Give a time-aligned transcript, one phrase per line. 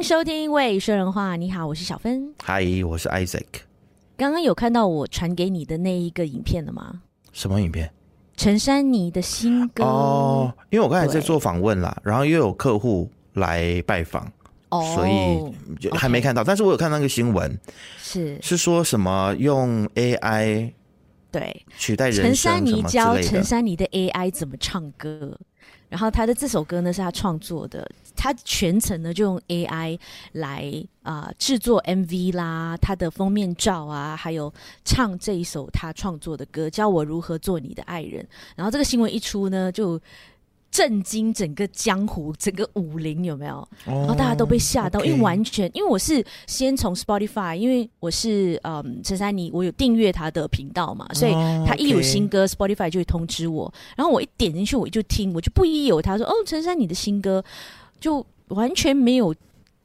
[0.00, 1.34] 迎收听《喂说人话》。
[1.36, 2.32] 你好，我是小芬。
[2.42, 3.44] 嗨，我是 Isaac。
[4.16, 7.02] 刚刚有看到我传给你的那一个影片了吗？
[7.32, 7.92] 什么影片？
[8.34, 10.54] 陈珊妮的新歌哦。
[10.70, 14.26] 因为我刚才在做访问啦，然后又有客户来拜访，
[14.70, 16.42] 哦，所以就还没看到。
[16.42, 17.60] 但是我有看到那个新闻，
[17.98, 20.72] 是是说什么用 AI
[21.30, 25.38] 对取代人声陈珊妮教陈珊妮的 AI 怎么唱歌。
[25.90, 27.86] 然后他的这首歌呢是他创作的，
[28.16, 29.98] 他全程呢就用 AI
[30.32, 30.72] 来
[31.02, 34.50] 啊、制作 MV 啦，他的封面照啊，还有
[34.86, 38.26] 唱这一首他创作的歌，教我如何做你的爱人。
[38.56, 40.00] 然后这个新闻一出呢，就。
[40.70, 43.68] 震惊整个江湖，整个武林有没有？
[43.84, 51.32] 然后大家都被吓到，因为完全，因为我是先从 Spotify，因为我是嗯陈珊妮，我有订阅他的频道嘛，所以
[51.66, 53.72] 他一有新歌，Spotify 就会通知我。
[53.96, 57.44] 然后我一点进去，我就听，我就不一有他，说哦，陈珊妮的新歌，
[57.98, 59.34] 就完全没有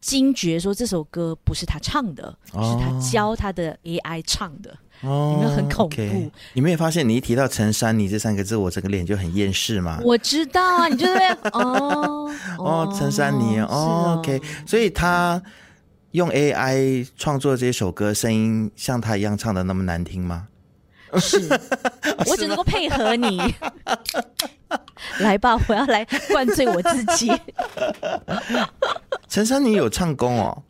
[0.02, 4.78] 惊觉说这首歌不是他唱的，是他教他的 AI 唱的。
[5.02, 6.32] 哦，有没有很恐怖？Okay.
[6.54, 10.00] 你没有发现，你一提到陈珊妮这三个字，我整个脸就很厌世吗？
[10.04, 11.14] 我知道啊，你就是
[11.52, 15.42] 哦 哦，陈珊妮哦，哦，OK，所以他
[16.12, 20.48] 用 AI 创作这首歌，声音像他一样唱的那么难听吗？
[21.20, 21.48] 是，
[22.28, 23.54] 我只能够配合你。
[25.20, 27.32] 来吧，我要来灌醉我自己。
[29.30, 30.64] 陈珊妮有唱功哦。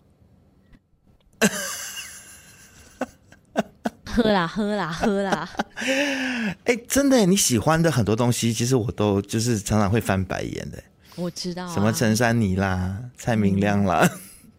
[4.15, 5.49] 喝啦喝啦喝啦！
[6.63, 10.81] 哎、欸，真的，你喜欢的很多东西，其实我都就是常常会翻白眼的。
[11.15, 14.09] 我知道、啊，什么陈珊妮啦、蔡明亮啦，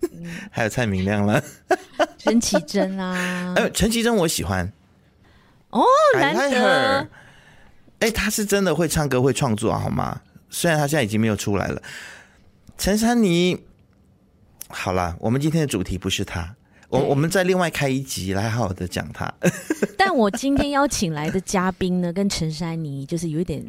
[0.02, 1.42] 嗯、 还有蔡明亮啦，
[2.18, 3.54] 陈绮贞啦。
[3.56, 4.70] 哎，陈绮贞我喜欢。
[5.70, 5.82] 哦，
[6.14, 7.08] 难得。
[8.00, 10.20] 哎、欸，他是真的会唱歌、会创作，好吗？
[10.50, 11.80] 虽然他现在已经没有出来了。
[12.76, 13.64] 陈珊妮，
[14.68, 16.54] 好啦，我们今天的主题不是他。
[16.96, 19.32] 我我们再另外开一集来好好的讲他。
[19.96, 23.64] 但我今天邀请来的嘉宾呢，跟陈珊妮就是有一点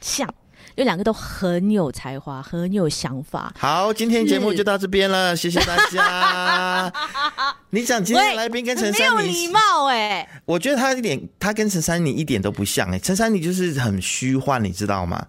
[0.00, 0.26] 像，
[0.74, 3.52] 因为两个都很有才华，很有想法。
[3.58, 6.92] 好，今天节目就到这边了，谢谢大家。
[7.70, 10.28] 你讲今天来宾跟陈珊妮没有礼貌哎、欸？
[10.44, 12.98] 我觉得他一点，他跟陈珊妮一点都不像哎、欸。
[12.98, 15.26] 陈珊妮就是很虚幻，你知道吗？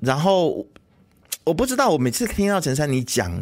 [0.00, 0.66] 然后
[1.44, 3.32] 我不知道，我每次听到陈珊妮讲。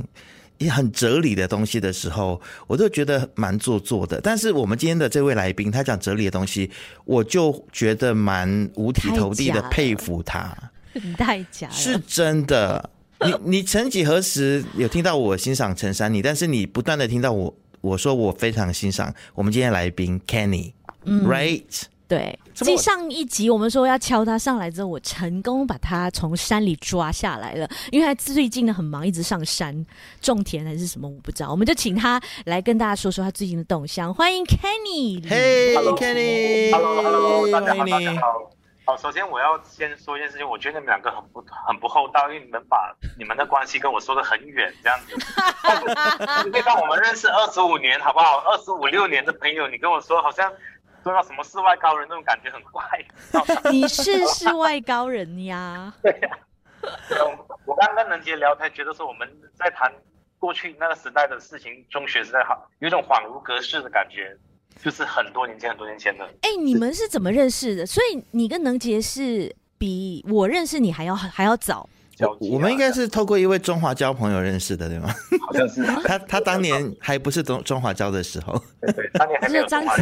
[0.59, 4.21] 也很哲理的东西的时候，我都觉得蛮做作的。
[4.21, 6.71] 但是我们今天的这位来宾，他讲哲理的东西，
[7.05, 10.57] 我就觉得蛮五体投地的佩服他。
[11.19, 12.91] 太假了，是真的。
[13.25, 16.21] 你你曾几何时有听到我欣赏陈珊妮？
[16.21, 27.69] 但是你不断的听到我我说我非常欣赏我们今天来宾 Kenny，right？、嗯对，继上一集我们说要敲他上来之后，我成功把他从山里抓下来了。
[27.91, 29.85] 因为他最近呢很忙，一直上山
[30.21, 31.51] 种田还是什么，我不知道。
[31.51, 34.15] 我们就请他来跟大家说说他最近的动向。
[34.15, 38.51] 欢迎 Kenny，嘿，Kenny，Hello，Hello，大家好，大家好。
[38.87, 45.17] 好，首先我要先说一件事情，我觉得你们两个很不很不厚道，因为你们把你们的关系跟我说的很远，这样子。
[46.53, 48.39] 对方我们认识二十五年，好不好？
[48.47, 50.53] 二十五六年的朋友，你跟我说好像。
[51.05, 52.83] 说到什么世外高人那种感觉很怪，
[53.71, 55.93] 你是世外高人呀？
[56.03, 56.41] 对呀、啊。
[57.67, 59.93] 我刚刚跟能杰聊天，觉得说我们在谈
[60.39, 64.35] 过去那个时代的事情，中学时代好，有一种恍如隔世的感觉，
[64.83, 66.25] 就是很多年前很多年前的。
[66.43, 67.87] 哎、欸，你们是怎么认识的？
[67.87, 71.89] 所以你跟能杰是比我认识你还要还要早。
[72.21, 75.09] 我我们应该是透过一位中华交朋友认识的，对吗？
[75.47, 75.83] 好像是。
[76.07, 78.57] 他他当年还不是中中华交的时候。
[78.81, 79.97] 对，对，当年还没有中华。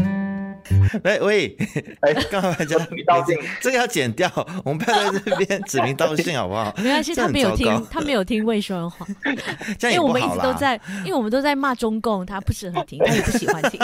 [1.04, 1.56] 喂 喂，
[2.00, 4.30] 哎，刚好大家指名道姓，这个要剪掉，
[4.64, 6.72] 我们不要在这边 指名道姓，好不好？
[6.78, 9.06] 没关系，他没有听，他没有听魏说人话，
[9.78, 10.20] 这样也不好啦。
[10.20, 13.80] 因为我们一直都在，因为我们都在骂中共，他不适合听，他也不喜欢听。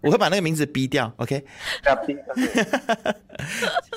[0.00, 1.44] 我会把那个名字逼掉，OK？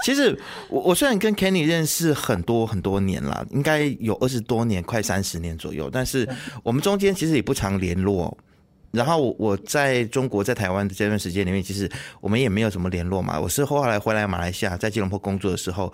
[0.04, 0.38] 其实
[0.70, 6.28] 我我虽然跟 Kenny 认识很多很多年了，应该有二十多年，快三十年左右，但是
[6.64, 8.38] 我们中间其实也不常联络。
[8.96, 11.90] 然后我在中国在台湾的这段时间里面，其实
[12.22, 13.40] 我们也没有什么联络嘛。
[13.40, 15.92] 我是后来回来马来西亚，在吉隆坡工作的时候，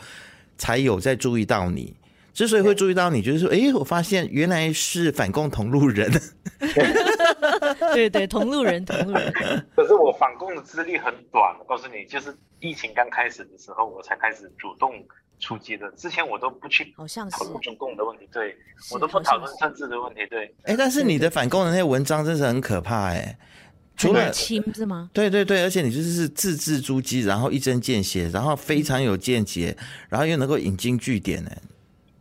[0.57, 1.93] 才有在注意到你。
[2.33, 6.09] 之所以会注意到你，就是说，哎，我发现原来是反共同路人。
[7.93, 9.33] 对对，同路人，同路人。
[9.75, 14.93] 可是我反共的资历很短，我告诉你，就是疫情刚开始的时候，我才开始主动
[15.41, 15.91] 出击的。
[15.91, 18.55] 之前我都不去讨论中共的问题，对，
[18.93, 20.55] 我都不讨论政治的问题，对。
[20.63, 23.37] 哎，但是你的反共的那些文章真是很可怕，哎，
[23.97, 25.09] 除了亲是吗？
[25.11, 29.75] 对对对，而且你就是字字珠玑，然后一针见血，然后非常有见解，
[30.07, 31.51] 然后又能够引经据典，呢。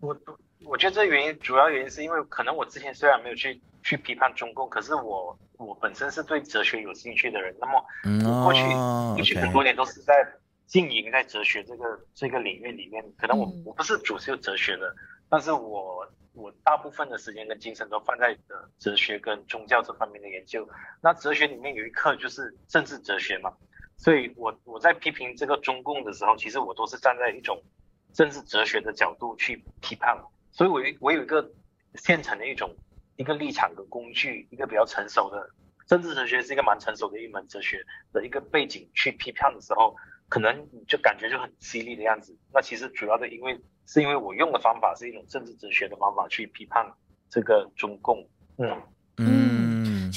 [0.00, 0.16] 我
[0.64, 7.54] 我觉得这原因主要原因是因为可能我之前虽然没有去去批判中共，可是我我本身是对哲学有兴趣的人。
[7.60, 7.84] 那么
[8.24, 8.62] 我过去
[9.14, 10.14] 过去很多年都是在
[10.70, 11.84] 经营在哲学这个
[12.14, 13.04] 这个领域里面。
[13.18, 14.94] 可能我我不是主修哲学的，
[15.28, 18.38] 但是我我大部分的时间跟精神都放在
[18.78, 20.66] 哲学跟宗教这方面的研究。
[21.02, 23.52] 那哲学里面有一课就是政治哲学嘛，
[23.96, 27.60] 所以我我在批评这个中共的时候，其实我都是站在一种
[28.14, 30.16] 政治哲学的角度去批判。
[30.52, 31.50] 所以我有我有一个
[31.96, 32.72] 现成的一种
[33.16, 35.50] 一个立场的工具，一个比较成熟的
[35.88, 39.96] 政治哲学是一个蛮成熟的一门哲学的一个背景去批判的时候，
[40.30, 42.34] 可能你就感觉就很犀利的样子。
[42.54, 46.86] 那其实主要的因为是因为我用的方法是一种政治哲学的方法去批判
[47.28, 48.26] 这个中共。
[48.56, 48.80] 嗯
[49.18, 49.59] 嗯，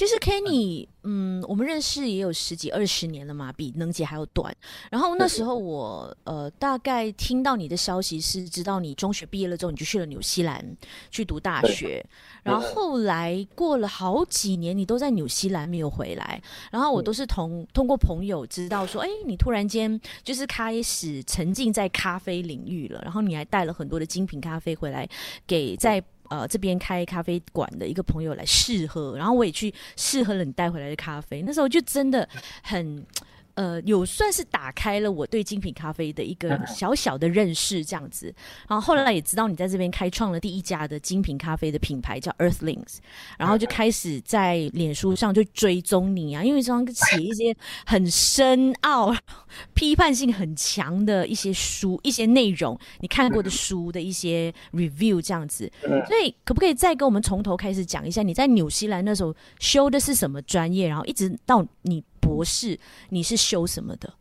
[0.03, 0.85] 其实 Kenny。
[1.05, 4.53] 嗯，我们认识也有十几二十年了嘛，比能姐还要短。
[4.89, 10.65] 然后那时候我呃大概听到你的消息是，知道你中学毕业了之后，你就去了纽西兰
[11.11, 12.05] 去读大学。
[12.41, 16.41] 然后后来过了好几年，你都在纽西兰没有回来。
[16.71, 23.01] 然后我都是同通过朋友知道说，哎，你突然间就是开始沉浸在咖啡领域了。
[23.03, 25.07] 然后你还带了很多的精品咖啡回来
[25.47, 26.03] 给在。
[26.33, 32.27] 呃，这边开咖啡馆的一个朋友来试喝，然后我也去试喝了你带回来的咖啡，那时候就真的
[32.63, 33.05] 很。
[33.55, 38.33] 呃，有算是打开了我对精品咖啡的一个小小的认识，这样子。
[38.67, 42.97] 然后后来也知道你在这边开创了第一家的精品咖啡的品牌，叫 Earthlings。
[43.37, 47.55] 然后就开始在脸书上就追踪你啊，因为这样写一些
[47.85, 49.15] 很深奥、
[49.75, 55.71] 批判性很强的一些书、一些内容，你看过的书的一些 review 这样子。
[56.07, 62.03] 所以可不可以再跟我们从头开始讲一下，你在纽西兰那时候修的是什么专业，然后一直到你。
[62.23, 62.79] 博士，
[63.09, 64.13] 你是修什么的？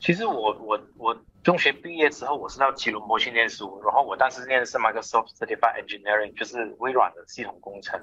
[0.00, 8.00] 其实我我我中学毕业之后，我是到吉隆坡去念书，然后我当时念的是 Microsoft Certified Engineering，就是微软的系统工程。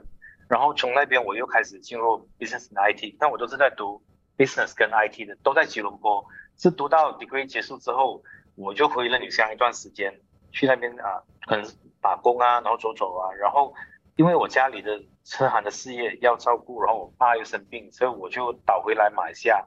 [0.48, 4.02] 然后从那边我又开始进入 Business and IT，但我都是在读
[4.38, 6.24] Business 跟 IT 的，都在吉隆坡。
[6.58, 8.22] 是读到 Degree 结束之后，
[8.56, 10.14] 我就回了纽西兰一段时间，
[10.52, 11.66] 去那边啊，可能
[12.02, 13.74] 打工啊，然后走走啊，然后。
[14.20, 19.66] 因为我家里的车行的事业要照顾，然后我爸又生病，所以我就倒回来马来西亚，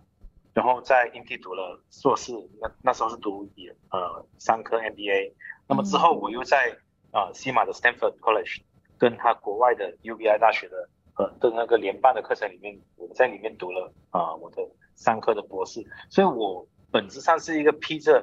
[0.53, 5.33] 然后在 INTI 读了硕士，那那时候是读也呃商科 MBA，
[5.67, 6.77] 那么之后我又在
[7.13, 8.61] 啊、西马的 Stanford College
[8.99, 14.63] 跟他国外的 UBI 大学的呃的那个联办的课程里面，我在里面读了啊、呃、我的
[14.97, 18.23] 商科的博士，所以我本质上是一个披着。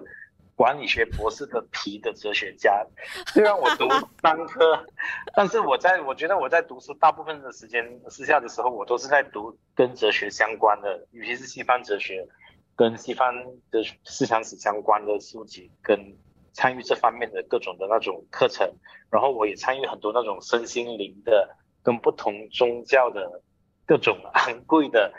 [0.59, 2.85] 管理学博士的皮的哲学家，
[3.31, 3.87] 虽然我读
[4.21, 4.85] 商科，
[5.33, 12.27] 但是我在我觉得我在读书大部分的时间私下的时候，我都是在读跟哲学相关的，尤其是西方哲学
[12.75, 13.33] 跟西方
[13.71, 15.97] 的思想史相关的书籍，跟
[16.51, 18.69] 参与这方面的各种的那种课程，
[19.09, 23.41] 然后我也参与很多那种身心灵的跟不同宗教的
[23.85, 25.09] 各种昂贵的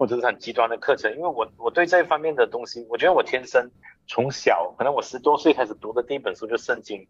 [0.00, 3.70] 或者是很极端的课程，因为我我对这一方面的东西，我觉得我天生。
[4.08, 7.06] 从小，可能我十多岁开始读的第一本书就圣经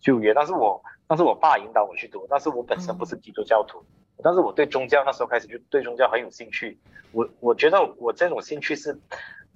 [0.00, 3.82] 旧约，但是我但是我爸引导我去读，但是我本身不是基督教徒，
[4.22, 6.78] 但是我对宗教那时候开始就对宗教很有兴趣。
[7.12, 8.96] 我我觉得我这种兴趣是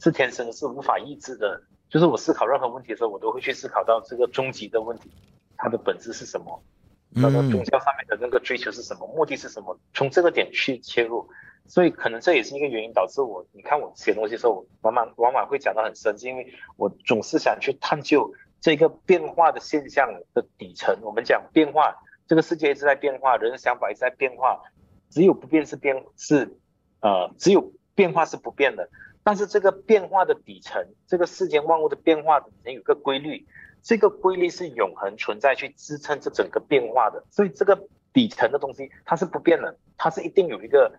[0.00, 5.11] 是天生是无法抑制的，就是我思考任何问题的时候，我都会去思考到这个终极的问题，
[5.59, 6.61] 它的本质是什么，
[7.11, 11.28] 那个宗教上面的那个追求是什么，目的是什么，从这个点去切入。
[11.66, 18.30] 所以可能这也是一个原因，导致我，你看我写东西的时候，往往往往会讲得很深，是因为我总是想去探究
[18.61, 20.94] 这个变化的现象的底层。
[21.02, 24.61] 我们讲变化，这个世界一直在变化，人的想法一直在变化，
[25.09, 26.54] 只有不变是变是，
[27.00, 28.88] 呃，只有变化是不变的。
[29.23, 33.47] 但是这个变化的底层，这个世间万物的变化底层有个规律，
[33.83, 37.25] 这个规律是永恒存在去支撑这整个变化的。
[37.30, 40.92] 所以这个底层的东西它是不变的，它是一定有一个。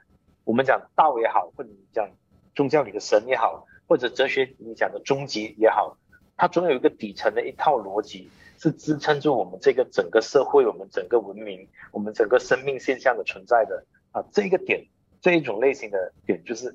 [0.45, 2.07] 我们讲道也好，或者讲
[2.55, 5.97] 宗教里的神也好，或者哲学你讲的终极也好，
[6.37, 14.23] 它总有一个底层的一套逻辑，是支撑住我们这个整个社会、我们整个文明、我们整个生命现象的存在的啊。
[14.31, 14.85] 这个点，
[15.19, 16.73] 这一种类型的点，就是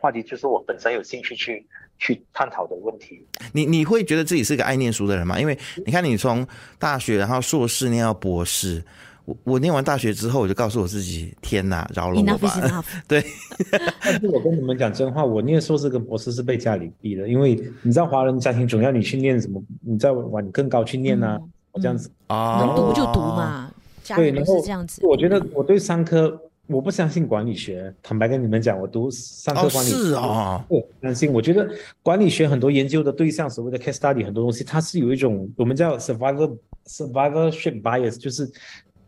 [0.00, 1.64] 话题，就是我本身有兴趣去
[1.98, 3.24] 去探讨的问题。
[3.52, 5.38] 你你会觉得自己是一个爱念书的人吗？
[5.38, 6.44] 因为你看，你从
[6.78, 8.84] 大学然后硕士念到博士。
[9.26, 12.48] 我我念完大学之后，我就告诉我自己：天哪，饶了我吧。
[12.48, 12.84] Enough enough.
[13.06, 13.24] 对，
[14.00, 21.38] 但是我跟你们讲真话，我念硕士跟博士是被家里逼的，因为你知道华人家庭总要你去念什么，你再往更高去念啊，
[21.72, 23.70] 嗯、这样子啊，能读就读嘛。
[24.14, 25.04] 对，然后这样子。
[25.04, 27.92] 我觉得我对商科我不相信管理学。
[28.02, 31.32] 坦白跟你们讲，我读商科管理学，哦，是啊，不相信。
[31.32, 31.68] 我觉得
[32.04, 36.56] 管理学很多研究的对象，所谓的 case study 很多东西，它是有一种我们叫 survivor
[36.86, 38.48] survivorship bias，就是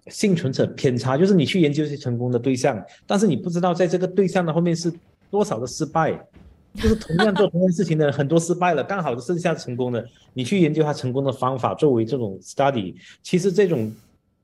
[0.09, 4.93] 幸存者偏差，就是你去研究一些成功的对象，但是你不知道在这个对象的后面是
[5.31, 6.13] 多少的失败，
[6.75, 13.93] 就是同样做同样事情的很多失败了，刚好就剩下成功的，你去研究他成功的方法作为这种 study，其实这种。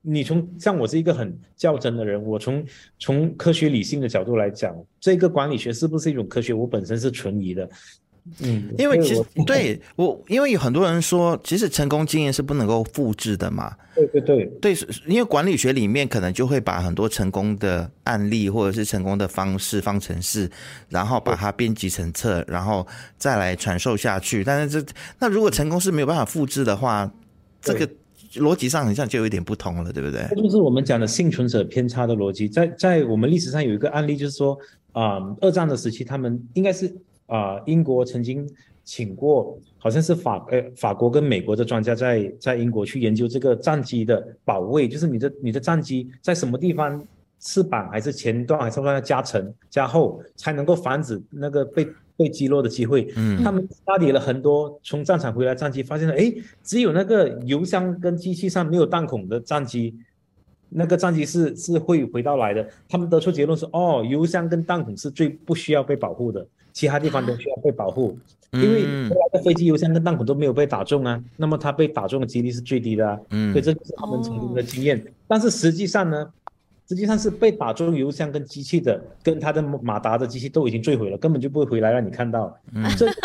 [0.07, 2.63] 你从像我是一个很较真的人，我从
[2.99, 7.67] 从科学理性的角度来讲，这个管理学是不是一种科学，我本身是存疑的。
[8.41, 13.75] 嗯，因为其实对我，因为有很多人说，其实成功经验是不能够复制的嘛。
[13.93, 14.77] 对对对对，
[15.07, 20.49] 因为管理学里面可能就会把很多成功的案例或者是成功的方式方程式，
[20.89, 22.85] 然后把它编辑成册，然后
[23.17, 24.43] 再来传授下去。
[24.43, 27.11] 但是这那如果成功是没有办法复制的话，
[27.61, 27.89] 这个。
[28.35, 30.27] 逻辑上好像就有一点不同了，对不对？
[30.29, 32.49] 这就是我们讲的幸存者偏差的逻辑。
[32.49, 34.57] 在在我们历史上有一个案例，就是说
[34.91, 36.93] 啊、呃，二战的时期，他们应该是
[37.27, 38.47] 啊、呃，英国曾经
[38.83, 47.05] 请过，好像是法呃法国跟美国的专家在在英国去研究这个战机的保卫，就是你的你的战机在什么地方，
[47.39, 51.87] 翅膀还是前段还是要加层加厚，才能够防止那个被。
[52.17, 59.93] 被击落的机会，嗯，他们打理了很多从战场回来战机，发现了，哎，只有那个油箱跟机器上没有弹孔的战机，
[60.69, 62.65] 那个战机是是会回到来的。
[62.87, 68.15] 他们得出结论是，哦，油箱跟弹孔是最不需要被保护的，其他地方都需要被保护，
[68.51, 75.03] 因为后来的飞机油箱跟弹孔都没有被打中啊，那么它被打中的几率是最低的啊，嗯，所以这就是他们成功的经验。
[75.25, 76.31] 但是实际上呢？
[76.87, 82.55] 实际上是被打中油箱跟机器的，跟他的马达的机器都已经坠毁了，根本就不会回来让你看到。
[82.73, 83.15] 嗯，这是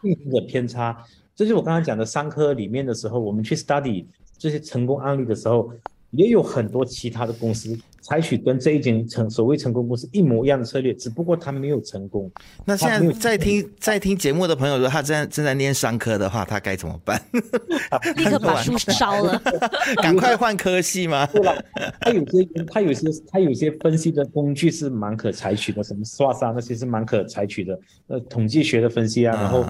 [0.00, 0.96] 幸存者偏差。
[1.36, 4.06] 这就是我刚才讲的三科里面的时候，我们去 study
[4.38, 5.70] 这些成功案例的时候。
[6.16, 12.30] 也有很多其他的公司采取跟这一间成所谓成功公司一模一样的策略，只不过他没有成功。
[12.64, 17.20] 那现在在听在听节目的朋友，如果他正在正在念商科的话，他该怎么办？
[18.16, 19.40] 立刻把书烧了，
[20.02, 21.26] 赶快换科系吗？
[21.26, 21.54] 对吧？
[22.00, 27.78] 他有些他有些他有些分析的工具是蛮可采取的，什么 SWOT 啊那些是蛮可采取的，
[28.08, 29.64] 呃，统计学的分析啊，然后。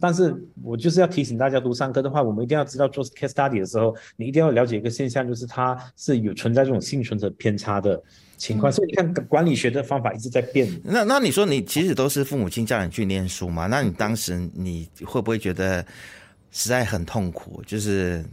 [0.00, 8.00] 但是我就是要提醒大家，读商科的话，我们一定要知道做 case study 的时候，你一定要了解一个现象，就是它是有存在这种幸存者偏差的
[8.36, 8.70] 情况。
[8.70, 10.68] 嗯、所以你看，管理学的方法一直在变。
[10.82, 13.66] 那那你说，你其实都是父母亲叫你去念书嘛？
[13.66, 15.84] 那你当时你会不会觉得
[16.50, 17.62] 实在很痛苦？
[17.66, 18.24] 就是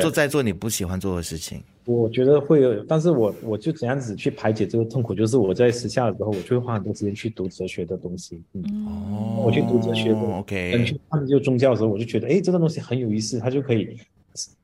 [0.00, 1.62] 做在做你不喜欢做的事情。
[1.86, 8.42] 我觉得会有，但是我我就怎样子去排解这个痛苦，就是我在私下的时候，我就会花很多时间去读哲学的东西。
[8.54, 13.98] 嗯，哦，我去读哲学的，OK，去探究宗教的时候，我就觉得，哎，这个东西很有意思，它就可以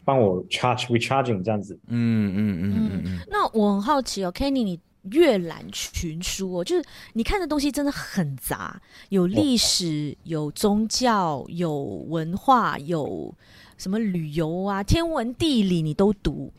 [0.04, 1.78] 帮我 charge recharging 这样子。
[1.88, 3.18] 嗯嗯嗯嗯嗯。
[3.28, 13.34] 那我很好奇哦，Kenny，你阅览群书哦，就是你看的东西真的很杂，有历史，有宗教，有文化，有
[13.76, 16.50] 什么旅游啊、天文地理，你都读。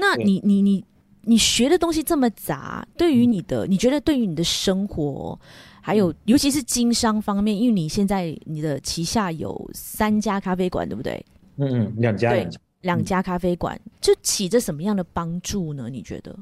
[0.00, 0.84] 那你你你
[1.22, 5.38] 你学的东西这么杂，对于你的，你觉得对于你的生活，
[5.82, 11.24] 还有尤其是经商方面，因为你现在你的旗下有三家咖啡馆，对不对？
[11.58, 12.48] 嗯嗯，两家对，
[12.80, 15.88] 两家咖啡馆，就起着什么样的帮助呢？
[15.90, 16.34] 你觉得？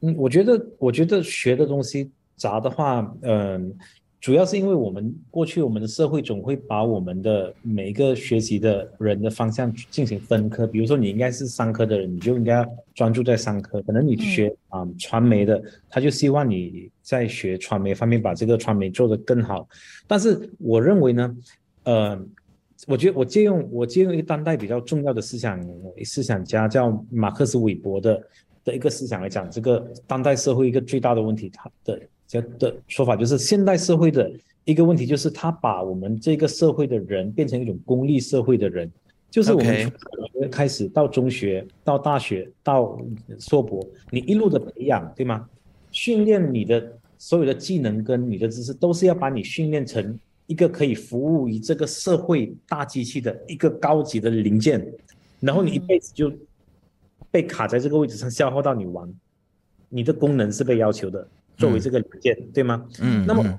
[0.00, 3.60] 嗯，我觉得我觉得学的东西杂的话，嗯、呃。
[4.20, 13.80] 主要是因为我们过去我们的社会总会把我们的每一个学习的人的方向进行分科，比如说你应该是商科的人，你就应该要专注在商科。
[13.82, 19.68] 可能你学啊、嗯、传媒的，他就希望你在学传媒方面把这个传媒做得更好。
[20.08, 21.36] 但是我认为呢，
[21.84, 22.20] 呃，
[22.88, 25.64] 我觉得我借用我借用一个当代比较重要的思想
[26.04, 28.20] 思想家叫马克思韦伯的
[28.64, 32.00] 的一个思想来讲，这个当代社会一个最大的问题，他的。
[32.28, 34.30] 这的说法就是，现代社会的
[34.64, 38.88] 一个问题就是，他把我们这个社会的人变成一种功利社会的人，
[39.30, 43.00] 就是我们从小学开始到中学到大学到
[43.38, 45.48] 硕博，你一路的培养，对吗？
[45.90, 54.86] 训练你的所有的技能跟你的知识，都是要把你训练成一个可以服务于这个社会大机器的一个高级的零件，
[55.40, 56.30] 然后你一辈子就
[57.30, 59.10] 被卡在这个位置上，消耗到你完，
[59.88, 61.26] 你的功能是被要求的。
[61.58, 62.86] 作为这个零件，嗯、对吗？
[63.02, 63.58] 嗯，那么，嗯、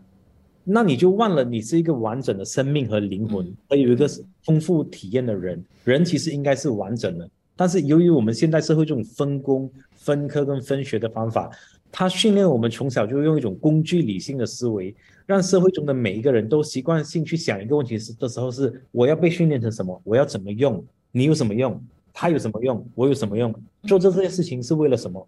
[0.63, 4.09] 那你就忘了你是一个完整的生命和灵魂，还、嗯、有一个
[4.43, 5.63] 丰富体验的人。
[5.83, 11.51] 人其实应该是完整的，但是由于我们现代社会这种分工、分科跟分学的方法，
[11.91, 19.99] 它训练我们从小就用一种工具理性的思维，让社会中的每一个人都习惯性去想一个问题是的时候是：我要被训练成什么？
[20.05, 20.83] 我要怎么用？
[21.11, 21.81] 你有什么用？
[22.13, 22.87] 他有什么用？
[22.95, 23.53] 我有什么用？
[23.83, 25.27] 做这这些事情是为了什么？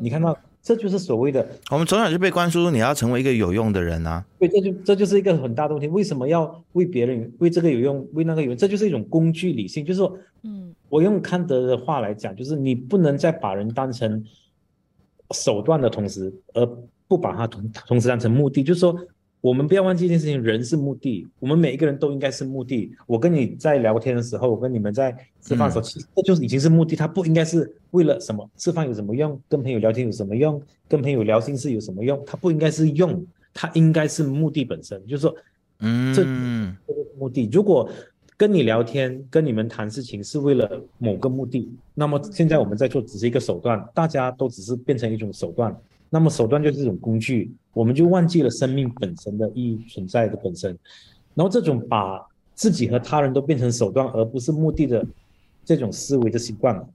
[0.00, 0.36] 你看到？
[0.62, 4.24] 这就是所谓的，我们从小就被灌输你要成为一个有用的人啊。
[4.38, 5.88] 对，这就这就是一个很大的问题。
[5.88, 8.56] 为什么要为别人为这个有用，为那个有用？
[8.56, 9.84] 这就是一种工具理性。
[9.84, 14.24] 就是说，嗯，我用康德的话来讲，就是你不能再把人当成
[15.32, 16.64] 手段的同时，而
[17.08, 18.62] 不把它同同时当成目的。
[18.62, 18.96] 就是说。
[19.42, 22.94] 我们不要忘记一件事情，人是目的，我们每一个人都应该是目的。
[23.08, 28.48] 我跟你在聊天的时候，我跟你们在吃饭的时候，嗯、其实这就是已经是目的，它不应该是为了什么？
[28.56, 29.38] 吃饭有什么用？
[29.48, 30.62] 跟朋友聊天有什么用？
[30.86, 32.22] 跟朋友聊心事有什么用？
[32.24, 35.04] 它不应该是用，它应该是目的本身。
[35.08, 35.34] 就是说，
[35.80, 37.48] 嗯，这这个目的。
[37.50, 37.90] 如果
[38.36, 45.76] 跟你聊天、跟你们谈事情是为了某个目的，那么现在我们在做只是一个手段，大家都只是变成一种手段。
[46.14, 50.78] 那么手段就是这种工具，我们就忘记了生命本身的意义存在的本身。
[51.34, 52.20] 然后这种把
[52.54, 55.06] 自己和他人都变成手段而不是目的的
[55.64, 56.86] 这种思维的习惯，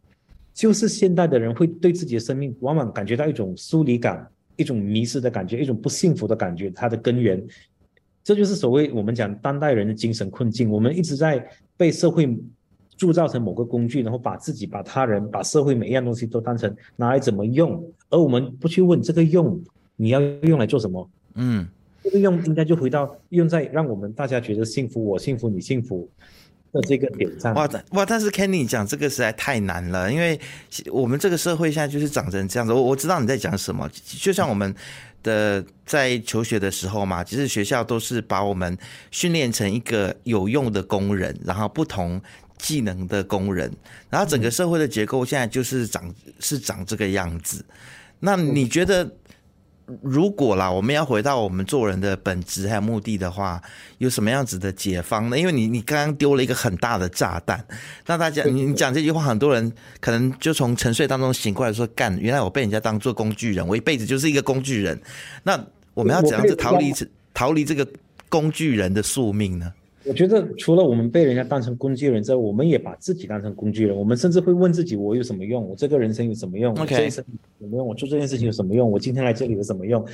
[0.53, 7.43] 就是现代的人会对自己的生命往往感觉到一种疏离感、一种迷失的感觉、一种不幸福的感觉，它的根源，
[8.23, 10.69] 这就是所谓我们讲当代人的精神困境。
[10.69, 11.43] 我们一直在
[11.75, 12.37] 被社会
[12.97, 19.61] 铸造成某个工具，然后把自己、把他人、把社会每一样东西都当成拿来怎么用，而我们不去问这个用
[19.95, 21.07] 你要用来做什么？
[21.35, 21.67] 嗯，
[22.03, 26.09] 这个用应该就回到用在让我们大家觉得幸福，我幸福，你幸福
[26.71, 27.53] 的这个点赞。
[27.53, 28.03] 哇哇！
[28.03, 30.39] 但是 Kenny 讲这个实在太难了，因为
[30.91, 32.73] 我们这个社会现在就是长成这样子。
[32.73, 34.73] 我我知道你在讲什么，就像我们
[35.21, 38.75] 的在求学的时候嘛，其实学校都是把我们
[39.11, 42.19] 训练成一个有用的工人，然后不同。
[42.57, 43.71] 技能的工人，
[44.09, 47.63] 然后整个社会的结构现在就是长是长这个样子。
[48.19, 49.09] 那你觉得，
[50.01, 53.61] 如果啦，我们要回到我们做人的本质还有目的的话，
[53.99, 55.39] 有什么样子的解方呢？
[55.39, 57.63] 因为你你刚刚丢了一个很大的炸弹，
[58.05, 59.71] 那大家你你讲这句话，很多人
[60.01, 64.99] 可能就从沉睡当中醒过来，说干，原来我被人家当做工具人，我一辈子就是一个工具人。
[65.43, 66.93] 那我们要怎样子逃离
[67.33, 67.87] 逃离这个
[68.27, 69.71] 工具人的宿命呢？
[70.07, 73.95] 我觉得除了我们被人家当成工具人之外，我们也把自己当成工具人。
[73.95, 75.67] 我们甚至会问自己：我有什么用？
[75.67, 76.81] 我这个人生有什么用？Okay.
[76.81, 77.23] 我这一生
[77.59, 77.87] 有没有用？
[77.87, 78.89] 我做这件事情有什么用？
[78.89, 80.05] 我今天来这里有什么用？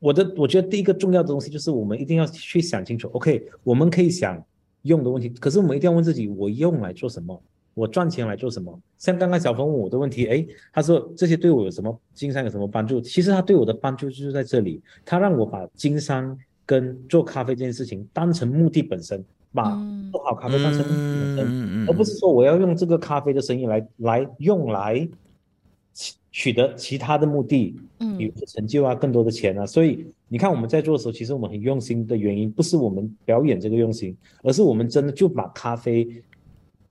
[0.00, 3.08] 我的，我觉得第一个重要的东西就是我们一定要去想清楚。
[3.12, 4.42] OK，我们可以想
[4.82, 7.42] 用的问题，可是我们一定要问自己：我用来做什么？
[7.74, 8.78] 我赚钱来做什么？
[8.98, 13.00] 像刚刚小峰问我的问题，哎，他说这些对我有什么经商有什么帮助？
[13.00, 19.24] 其实他对我的帮助就是在这里，他让我把经商跟做咖啡这件事情当成目的本身。
[19.58, 19.76] 把
[20.12, 25.08] 做好咖啡当成而不是说我要用这个咖啡的生意来来用来
[25.92, 29.66] 取取得其他的目的，嗯，比如成就啊，更多的钱啊。
[29.66, 36.08] 所以你看我们在做的时候，其实我们很用心的原因，不是我们表演这个用心，而是我们真的就把咖啡，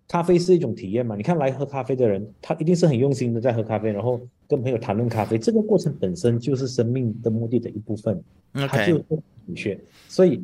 [0.08, 1.16] 咖啡是一种体验嘛。
[1.16, 8.22] 你看来喝咖啡的人，他一定是很用心的在喝咖啡，然后跟朋友谈论咖啡，这个过程本身就是生命的目的的一部分，
[8.54, 9.02] 他就
[9.48, 10.42] 很学，所以。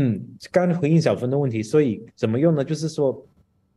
[0.00, 2.64] 嗯，刚刚回应小芬的问题，所以怎么用呢？
[2.64, 3.26] 就是说，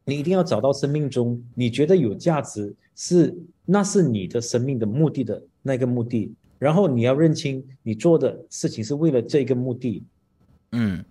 [0.05, 10.03] 你一定要找到生命中你觉得有价值，是那是你的生命的目的的那个目的，然后你要认清你做的事情是为了这个目的。
[10.73, 11.03] 嗯，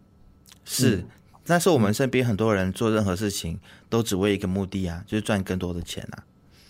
[0.64, 0.98] 是。
[0.98, 1.04] 嗯，
[1.44, 6.24] 但是我们身边很多人做任何事情都只为一个目的啊，就是赚更多的钱啊。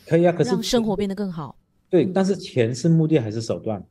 [0.06, 1.54] 可以啊，可是让生活变得更好。
[1.90, 3.84] 对，但是钱是目的还是手段？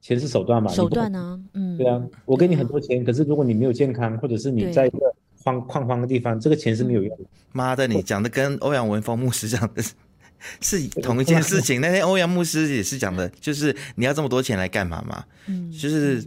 [0.00, 0.72] 钱是手段嘛？
[0.72, 1.38] 手段呢？
[1.52, 4.98] 嗯，对啊，我给你很多钱，可是如果你没有健康，或者是你在一个
[5.42, 7.24] 荒旷荒的地方，这个钱是没有用的。
[7.52, 9.82] 妈的，你讲的跟欧阳文峰牧师讲的
[10.62, 11.82] 是 同一件事情。
[11.82, 15.22] 那天欧阳牧师也是讲的，就是你要这么多钱来干嘛嘛？
[15.46, 16.24] 嗯，就是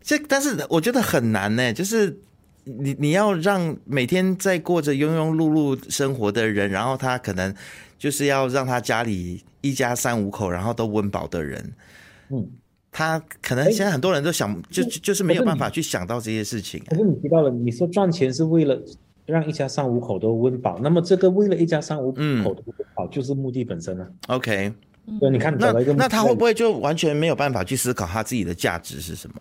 [0.00, 1.72] 这，但是我觉得很难呢。
[1.72, 2.16] 就是
[2.62, 7.52] 你你要让每天在过着庸庸碌碌生活的人，然后他可能
[7.98, 11.72] 就是要让他家里一家三五口，然后都温饱的人，
[12.30, 12.48] 嗯。
[12.98, 16.82] 他可能现在很多人都想，欸、就就是没有办法去想到这些事情。
[16.88, 18.80] 可是你提到了，你说赚钱是为了
[19.26, 24.08] 让一家三五口都温饱，那么这个为了一家三五口都温饱，就是目的本身了。
[24.28, 24.72] OK，
[25.20, 29.36] 对，你看那那他会不会就完全没有办法去思考他自己的价值是什么？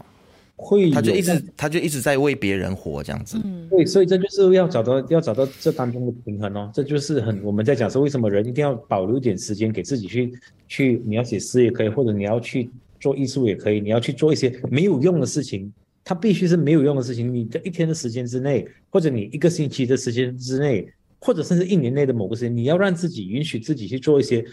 [0.57, 3.39] 会，他就一直他就一直在为别人活这样子。
[3.41, 6.69] 嗯，对，所以这就是要找到要找到这当中的平衡哦。
[6.73, 10.33] 这就是很我们在讲说，为什么人一定要保留一点时间给自己去
[10.67, 12.69] 去，你要写诗也可以，或者你要去。
[13.05, 15.71] 做艺术也可以，你要去做一些没有用的事情，
[16.03, 17.31] 它必须是没有用的事情。
[17.31, 24.43] 你在一天的时间之内，或者你一个星期的时间之内，或者甚至一年内的某个时间，你要让自己允许自己去做一些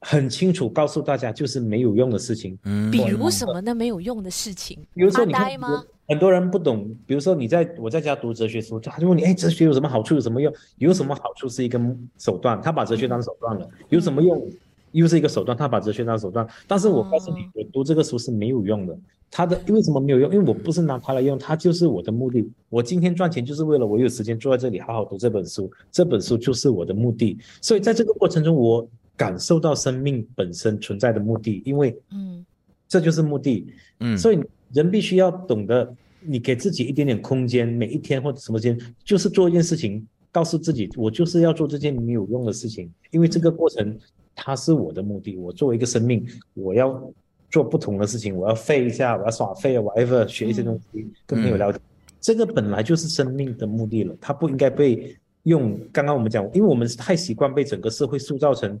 [0.00, 2.58] 很清楚告诉大家就是没有用的事情。
[2.64, 3.74] 嗯，比如什么呢？
[3.74, 4.78] 没有用的事情？
[4.92, 5.82] 比如说你看吗？
[6.06, 10.14] 很多人不懂，比如说你在我在家读哲学书，他就问你：哎，哲学有什么好处？
[10.14, 10.52] 有什么用？
[10.76, 11.80] 有什么好处是一个
[12.18, 12.60] 手段？
[12.60, 14.46] 他把哲学当手段了，有什么用？
[14.94, 16.46] 又是一个手段，他把哲学当手段。
[16.66, 18.98] 但是我告诉你，我读这个书是没有用的。
[19.30, 20.32] 他的为什么没有用？
[20.32, 22.48] 因为我不是拿它来用，它就是我的目的。
[22.68, 27.36] 我今天赚钱就是为了我有时间坐在这里好好读这本书，这本书就是我的目的。
[27.60, 32.46] 所以在这个过程中，我感受到生命本身存在的目的，因为嗯，
[32.86, 33.66] 这就是目的。
[33.98, 34.40] 嗯，所以
[34.72, 43.98] 人必须要懂得，你给自己一点点空间，每一天或者什么间，就是做一件事情，告诉自己，我就是要做这件没有用的事情，因为这个过程
[44.34, 45.36] 它是我的目的。
[45.36, 47.12] 我作为一个生命，我要。
[47.50, 55.78] 做不同的事情，我要废一下，我要耍废，whatever，学一些东西，跟朋友聊天，嗯，这个本来就是生命的目的了，它不应该被用。
[55.92, 58.76] 刚刚我们讲，因为我们太习惯被整个社会塑造成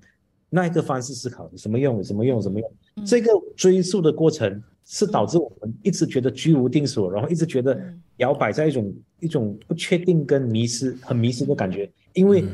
[0.50, 1.98] 那一个方式思考，有什么用？
[1.98, 2.42] 有什么用？
[2.42, 2.72] 什么用？
[3.06, 7.80] 这个追溯的过程是导致我们一直觉得居无定所，然后一直觉得
[8.16, 11.88] 摇摆在一种一种不确定跟迷失，很迷失的感觉。
[12.12, 12.44] 因为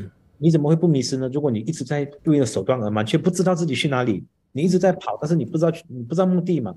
[0.41, 1.29] 你怎么会不迷失呢？
[1.31, 4.23] 如果你一直在为了手段而忙，却不知道自己去哪里。
[4.51, 6.75] 你一直在跑，但是你不知道去你不知道目的嘛？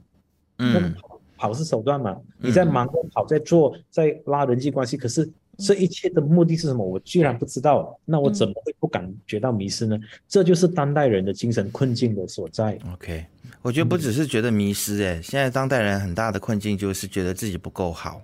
[0.59, 2.15] 嗯，跑跑是手段嘛？
[2.39, 6.85] 你在忙着跑，在做，在拉人际关系，可是这一切的目的是什么？
[6.85, 9.99] 我居然不知道，那我怎么会不感觉到迷失呢？
[10.29, 12.79] 这就是当代人的精神困境的所在。
[12.93, 13.25] OK，
[13.63, 18.21] 我觉得不只是觉得迷失，诶，现在当代人很大的困境就是觉得自己不够好，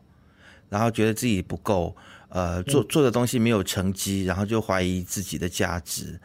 [0.68, 1.96] 然后觉得自己不够，
[2.30, 6.18] 呃，做做的东西没有成绩，然后就怀疑自己的价值。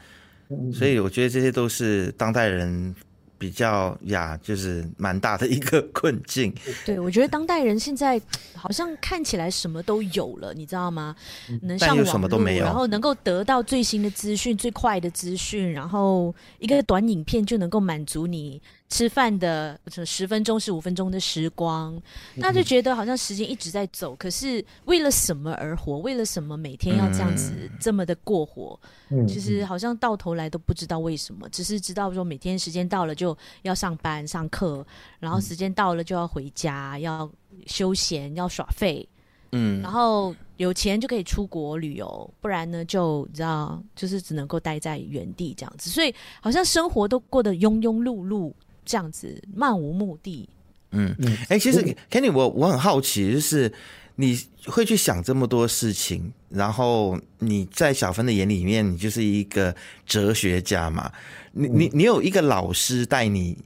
[0.74, 2.96] 所以我觉得这些都是当代人。
[3.38, 6.56] 比较呀，就是蛮大的一个 困境。
[6.86, 8.20] 对，我觉得当代人现在
[8.56, 11.14] 好像看起来什么都有了，你知道吗？
[11.62, 18.60] 能上网络，然后能够得到最新的资讯、最快的资讯，然后一个短影片就能够满足你。
[18.88, 22.00] 吃饭的十分钟、十五分钟的时光，
[22.36, 24.16] 那就觉得好像时间一直在走。
[24.16, 25.98] 可是为了什么而活？
[25.98, 28.80] 为了什么每天要这样子这么的过活？
[29.28, 34.86] 其实好像到头来都不知道为什么，只是知道说每天时间到了就要上班上课，
[35.20, 37.30] 然后时间到了就要回家，要
[37.66, 39.08] 休闲，要耍废。
[39.52, 45.90] 嗯，然后有钱就可以出国旅游，不然呢就你知道，就是只能够待在原地这样子。
[45.90, 48.54] 所以好像生活都过得庸庸碌碌。
[48.86, 50.48] 这样子漫无目的，
[50.92, 53.72] 嗯嗯，哎、欸，其实 Kenny，我我很好奇，就是
[54.16, 61.12] 你会去想这么多事情，然后你在小芬的眼里面，你就是一个哲学家嘛？
[61.54, 63.58] 你你你有一个老师带你，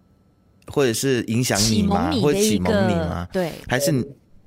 [0.68, 2.12] 或者是影响你吗？
[2.22, 3.28] 或者启蒙你吗？
[3.34, 3.92] 对，还是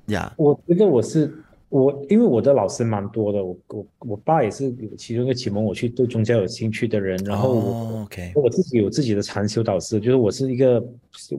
[0.07, 0.33] 呀？
[0.37, 1.42] 我觉得我是。
[1.73, 10.85] 我因为我的老师蛮多的，我我我爸也是有其中一个启蒙我去对宗教有兴趣的人，然后我、oh, OK，我自己有自己的禅修导师，就是我是一个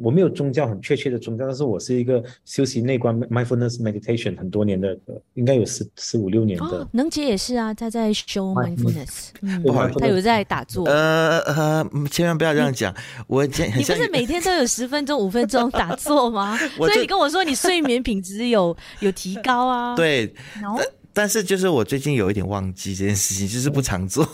[0.02, 4.98] 我没有宗教很确切的宗教，但是我是一个修习内观 mindfulness meditation 很多年的，
[5.34, 6.64] 应该有十十五六年的。
[6.64, 9.62] 哦、能杰也是啊，他在修 mindfulness， 嗯，
[10.00, 10.84] 他有在打坐。
[10.88, 16.58] 呃呃，千万不要这样讲，嗯、我你不是每天都有十分钟五分钟打坐吗？
[16.76, 19.94] 所以你跟我说你睡眠品质有有提高啊？
[19.94, 20.23] 对。
[20.60, 24.28] 但但是就是我最近有一点忘记这件事情，就是不常做。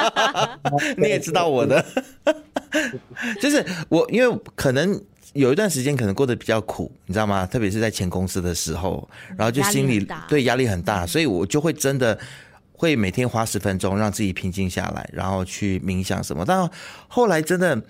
[0.98, 1.82] 你也知道我的，
[3.40, 7.46] 就是我因为可能有一段时间可能过得比较苦，你知道吗？
[7.46, 12.18] 特别是在前公司的时候，然后就心里对压力很大，所以我就会真的
[12.72, 16.44] 会每天花十分钟让自己平静下来，然后去冥想什么。
[16.46, 16.70] 但
[17.08, 17.82] 后来真的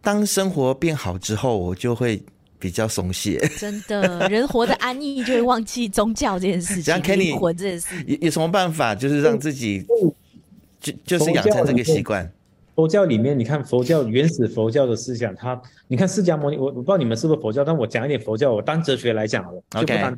[0.00, 2.20] 当生活变好之后，我就会。
[2.62, 8.06] 比较松懈，真的，人活得安逸就会忘记宗教这件事情， 灵魂这件事情。
[8.06, 9.84] 有有什么办法，就是让自己
[10.78, 12.32] 就就是养成这个习惯？
[12.76, 20.16] 佛教里面，你看佛教原始佛教的思想，它你看释迦牟尼，我我不知道你们是不是佛教，但我讲一点佛教，我当哲学来讲好了，就不当。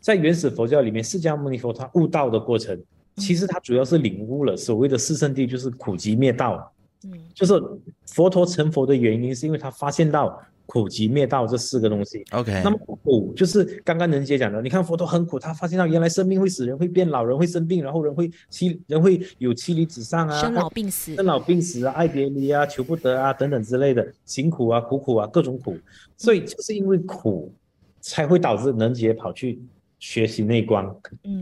[0.00, 2.80] 在原始佛教里面，释迦牟尼佛他悟道的过程，
[3.16, 6.72] 其实他主要是领悟了所谓的四圣谛，就是苦集灭道。
[7.02, 7.60] 嗯，就是
[8.06, 10.40] 佛陀成佛的原因，是因为他发现到。
[10.66, 12.62] 苦集灭道这四个东西，OK。
[12.64, 25.76] 那么苦就是刚刚能杰讲的，你看佛陀很苦，他发现到原来生命会死，人会变老，人会生病，然后人会妻人会有妻离子散啊，生老病死，生老病死啊，爱别离啊，求不得啊，等等之类的，辛苦啊，苦苦啊，各种苦，
[26.16, 27.52] 所以就是因为苦，
[28.00, 29.60] 才会导致能杰跑去。
[30.06, 30.86] 学习内观，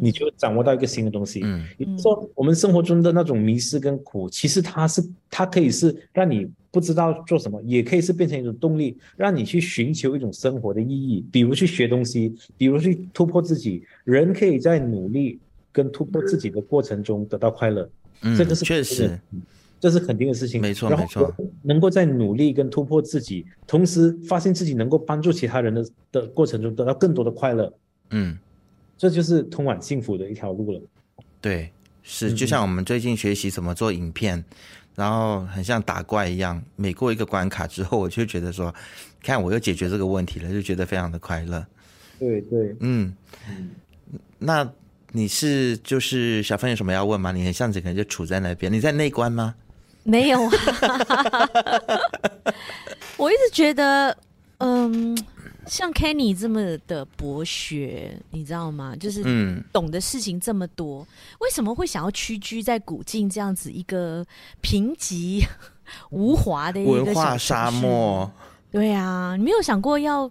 [0.01, 1.41] 你就掌握到一个新的东西。
[1.43, 11.27] 嗯，也就是说，我们生活中的那种迷失跟苦，其实它是它可以是让你不知道做什么，也可以是变成一种动力，让你去寻求一种生活的意义。
[11.33, 13.83] 比如去学东西，比如去突破自己。
[14.05, 15.41] 人可以在努力
[15.73, 17.91] 跟突破自己的过程中得到快乐。
[18.21, 19.19] 嗯，这个是确实，
[19.81, 20.61] 这是肯定的事情。
[20.61, 21.35] 没错，没错。
[21.63, 27.75] 能够在努力跟突破自己，同时发现自己能够帮助其他人的的过程中得到更多的快乐。
[28.11, 28.39] 嗯。
[29.03, 30.81] 这就是通往幸福的一条路了。
[31.41, 31.73] 对，
[32.05, 34.45] 是就像我们最近学习怎么做影片，
[34.95, 38.73] 然后很像打怪一样，每过一个关卡之后，我就觉得说，
[39.21, 41.67] 看我又解决这个问题了，就觉得非常的快乐。
[42.21, 43.13] 对对，嗯，
[44.39, 44.71] 那
[45.11, 47.33] 你是就是小芬有什么要问吗？
[47.33, 49.57] 你很像整个人就处在那边，你在内关吗？
[50.05, 50.51] 没有啊，
[53.19, 54.17] 我一直觉得，
[54.59, 55.19] 嗯。
[55.73, 58.95] 像 Kenny 这么的博学，你知道吗？
[58.95, 59.23] 就是
[59.73, 61.07] 懂的事情这么多，嗯、
[61.41, 64.23] 为什么会想要屈居在古晋这样子一个
[64.61, 65.43] 贫瘠
[66.13, 68.31] 无华的一个文化沙漠？
[68.71, 70.31] 对啊，你没有想过要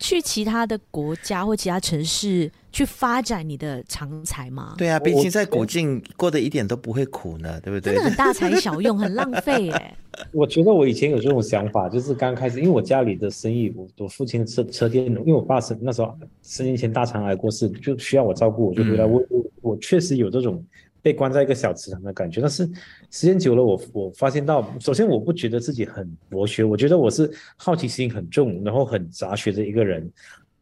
[0.00, 4.74] 去其他的国家或其他城市去发展你的长才吗？
[4.78, 7.94] 对啊，毕竟在古晋过得一点都不会苦呢，对不对？
[7.94, 9.96] 真的很大材 小用，很浪费哎。
[10.32, 19.04] 我觉得我以前有这种想法，就是刚开始，因为我家里的生意，我我父亲车车店，因为我爸是那时候十年前大肠癌过世，就需要我照顾，我就回来。
[19.04, 20.64] 我我我确实有这种
[21.00, 22.66] 被关在一个小池塘的感觉，但是
[23.10, 30.08] 时间久了我，我我发现到，首先我不觉得自己很博学，我觉得我是好奇心很重，然后很杂学的一个人。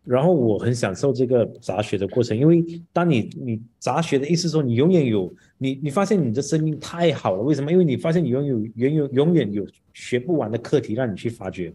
[0.09, 7.71] 然后我很享受这个杂学的过程，因为当你你杂学的意思说，你永远有你你发现你的生命太好了，为什么？
[7.71, 11.71] 因为你发现你拥有永远永远有学不完的课题让你去发掘，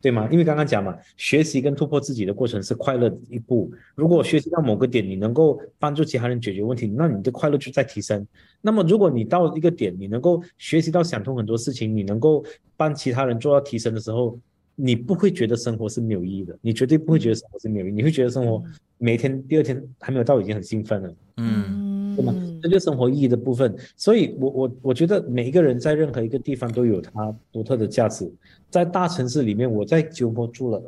[0.00, 0.26] 对吗？
[0.32, 3.70] 因为刚刚讲嘛，学习跟突破自己的过程是快乐的一步。
[3.94, 8.26] 如果学习到某个点，你能够帮助其他人解决问题，那你的快乐就在提升。
[8.62, 12.42] 那么如果你到一个点，你能够学习到想通很多事情，你能够
[12.78, 14.38] 帮其他人做到提升的时候。
[14.76, 18.62] 你不会觉得生活是没有意义的，你绝对不会觉得生活是没有意义，你会觉得生活
[18.98, 22.34] 每天第二天还没有到已经很兴奋了，嗯，对吗？
[22.60, 23.74] 这就是生活意义的部分。
[23.96, 28.30] 所以我我我觉得每一个人在任何一个地方都有他独特的价值。
[28.70, 30.82] 在大城市里面，我在吉隆坡住了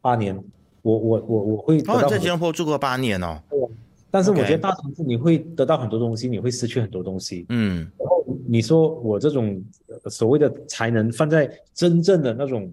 [0.00, 0.36] 八年，
[0.82, 1.78] 我我我我会。
[1.80, 3.42] 哦，在吉隆坡住过八年哦。
[3.50, 3.68] 对啊，
[4.10, 7.46] 但是我觉得大城市你会得到很多东西，你会失去很多东西。
[7.48, 9.60] 嗯，然后你说我这种
[10.08, 12.72] 所谓的才能放在真正的那种。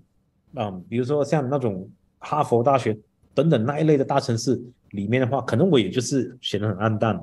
[0.57, 1.89] 嗯，比如说像那种
[2.19, 2.97] 哈佛大学
[3.33, 7.21] 等等那一类的大城市里面的话，可能我也就是显得很暗淡。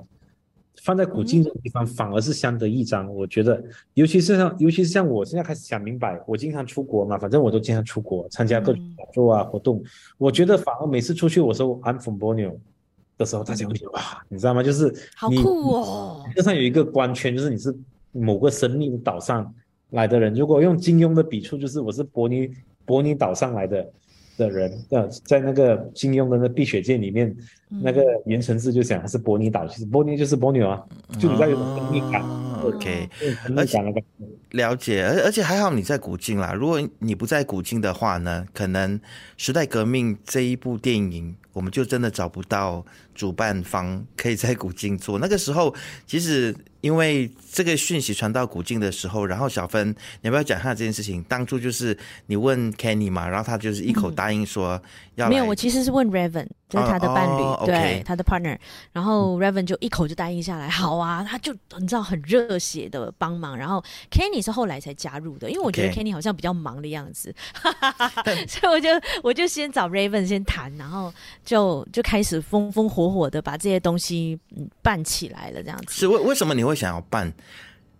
[0.83, 3.09] 放在古今这个地方，反而是相得益彰。
[3.15, 3.63] 我觉得，
[3.95, 9.83] 尤其是像，尤其是像我现在开始想明白，我经常出国嘛，反正我都经常出国参加各种讲座啊活动。
[10.19, 12.59] 我觉得反而每次出去，我说 I'm from Borneo
[13.17, 14.63] 的时候，大家会觉得哇，你知道吗？
[14.65, 17.75] 就是你好酷哦，身上有一个光圈，就是你是
[18.11, 19.55] 某个神秘的岛上
[19.91, 20.35] 来的人。
[20.35, 22.51] 如果用金庸的笔触，就是我是伯尼。
[22.85, 23.91] 伯尼岛上来的
[24.37, 27.35] 的人，呃，在那个金庸的那《碧血剑》里面，
[27.83, 30.83] 那个言承志就讲他是伯尼岛，其实伯尼就是伯牛啊，
[31.19, 32.23] 就比较有神秘感。
[32.63, 33.09] OK，
[33.57, 33.79] 而且
[34.51, 36.53] 了解，而而且还好你在古晋啦。
[36.53, 38.99] 如果你不在古晋的话呢，可能
[39.37, 42.85] 《时代革命》这一部电影，我们就真的找不到
[43.15, 45.19] 主办方可以在古晋做。
[45.19, 45.75] 那个时候，
[46.07, 46.55] 其实。
[46.85, 51.25] 因为这个讯息传到古晋的时候，然后小芬，你要不要讲一下这件事情？
[51.27, 54.79] 当初就是你问 Kenny 嘛，然后他就是一口答应说
[55.15, 58.59] 要、嗯、没有，我其实是问 Raven，就是他的伴侣，哦、对 okay 他的 partner，
[58.93, 68.47] 然后 Raven 就一口就答应下来，好啊，他就你知道很热血的帮忙，然后 Kenny 是后来才加入的，因为我觉得 Kenny 好像比较忙的样子，Okay.
[68.61, 68.89] 所以我就
[69.23, 71.11] 我就先找 Raven 先谈，然后
[71.47, 74.39] 就就开始风风火火的把这些东西
[74.83, 75.95] 办起来了，这样子。
[75.95, 76.75] 是为为什么你会？
[76.75, 77.33] 想要办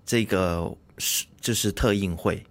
[0.05, 2.45] 这个是就是特映会，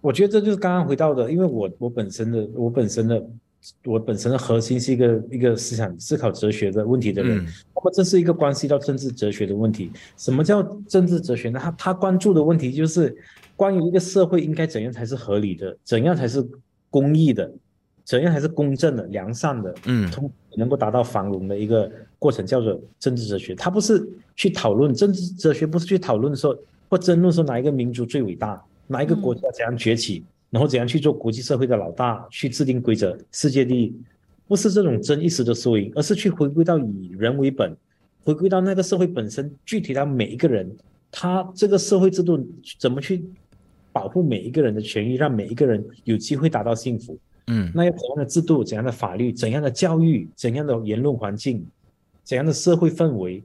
[0.00, 3.22] 我觉得这就是刚刚回到的，因为我我本身的我本身的
[3.84, 9.90] 我本身的核心是一个一个思想思考哲学的问题的人，嗯、那么这是一个关系到政治哲学的问题。
[10.16, 11.58] 什么叫政治哲学呢？
[11.62, 13.16] 他他关注的问题就是
[13.56, 16.46] 关于一个社会应该怎样才是合理的，怎样才是
[16.90, 17.50] 公益的。
[18.04, 19.74] 怎样才是公正的、良善的？
[19.84, 23.54] 嗯，通能够达到繁荣的一个过程，叫做政治哲学。
[23.54, 24.02] 他不是
[24.34, 33.94] 去讨论政治哲学，不是去讨论说或争论说哪一个民族最伟大，哪一个国家怎样崛起，嗯、然后怎样去做国际社会的老大，去制定规则、世界第一，
[34.46, 37.76] 不是这种争一时的输赢，而是去回归到以人为本，
[38.24, 40.74] 回归到那个社会本身，具体到每一个人，
[41.10, 42.46] 他这个社会制度
[42.78, 43.24] 怎么去
[43.92, 47.18] 保护每一个人的权益，让每一个人有机会达到幸福。
[47.48, 51.66] 嗯，那要怎样的制度、怎样的法律、怎样的教育、怎样的言论环境、
[52.22, 53.42] 怎样的社会氛围？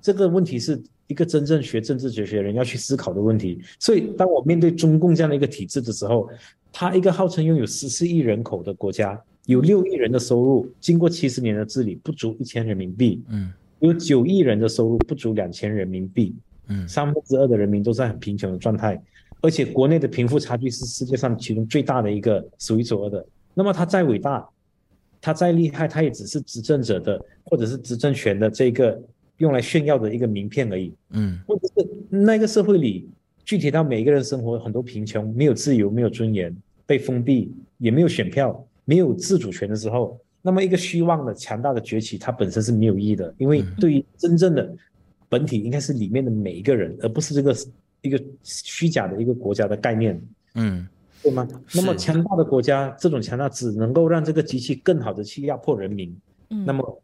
[0.00, 3.60] 这个问题是一个真正学政治哲学的人要去思考的问题。
[3.78, 6.28] 所以，当我面对中共这样的一个体制的时候，
[6.72, 13.22] 他一个号称拥有十四亿人口的国家，有六亿人的收入，经过七十年的治理，不足一千人民币。
[13.28, 16.34] 嗯，有九亿人的收入，不足两千人民币。
[16.68, 19.00] 嗯，三分之二的人民都在很贫穷的状态，
[19.40, 23.24] 而且国内的贫富差距是世界上其中最大的一个，数一数二的。
[23.54, 24.46] 那么他再伟大，
[25.20, 29.00] 他再厉害，他也只是执政者的或者是执政权的这个
[29.38, 30.92] 用来炫耀的一个名片而已。
[31.10, 33.08] 嗯，或者是那个社会里
[33.44, 44.74] 具体到每一个人生活，很多贫穷，没有自由，没有尊严，被封闭，也没有选票，没有自主权的时候，那么一个虚妄的强大的崛起，它本身是没有意义的，因为对于真正的
[45.28, 47.56] 本体，应该是里面的每一个人，而不是这个
[48.02, 50.20] 一个虚假的一个国家的概念，
[50.54, 50.86] 嗯，
[51.22, 51.46] 对吗？
[51.74, 56.16] 那么强大的国家，这种强大只能够让这个机器更好的去压迫人民，
[56.50, 57.02] 嗯，那么，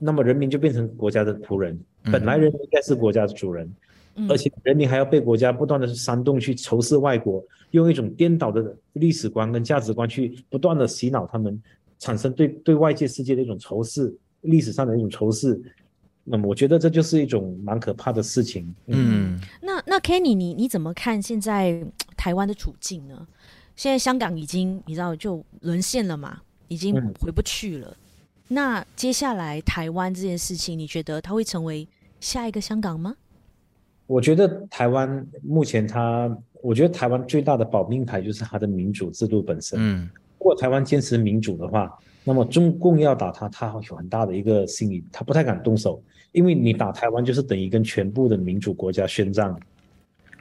[0.00, 1.78] 那么人民就变成国家的仆人，
[2.10, 3.72] 本来人民应该是国家的主人。
[4.28, 11.62] 而且人民还要被国家不断的煽动去仇视外国，用一种颠倒的历史观跟价值观去不断的洗脑他们，
[11.98, 15.58] 产生对对外界世界的一种仇视，历史上的一种仇视。
[16.24, 18.74] 那么我觉得这就是一种蛮可怕的事情。
[18.88, 21.82] 嗯，嗯那那 Kenny，你你怎么看现在
[22.16, 23.26] 台湾的处境呢？
[23.76, 27.88] 现在香港已经你知道就沦陷了嘛，已经回不去了。
[27.88, 27.96] 嗯、
[28.52, 31.86] 那接下来台湾这件事情，你觉得它会成为
[32.18, 33.14] 下一个香港吗？
[34.08, 39.78] 我觉得台湾目前它，我觉得台湾最大的保命牌就是它的民主制度本身。
[39.80, 40.10] 嗯，
[40.40, 49.54] 如果台湾坚持民主的话，那么中共要打它，它有很大的一个心理，它不太敢动手，因为你打台湾就是等于跟全部的民主国家宣战。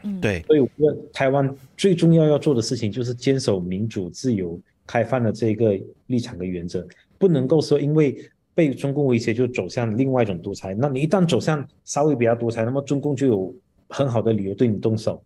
[0.01, 0.41] 嗯，对。
[0.47, 6.87] 所以我觉得台湾最重要要做的事情就是坚守民主、自由、开放的这个立场跟原则，
[7.19, 8.17] 不能够说因为。
[8.55, 10.75] 被中共威胁，就走向另外一种独裁。
[10.77, 13.55] 那你一旦走向稍微比较独裁，那么中共就有
[13.87, 15.23] 很好的理由对你动手。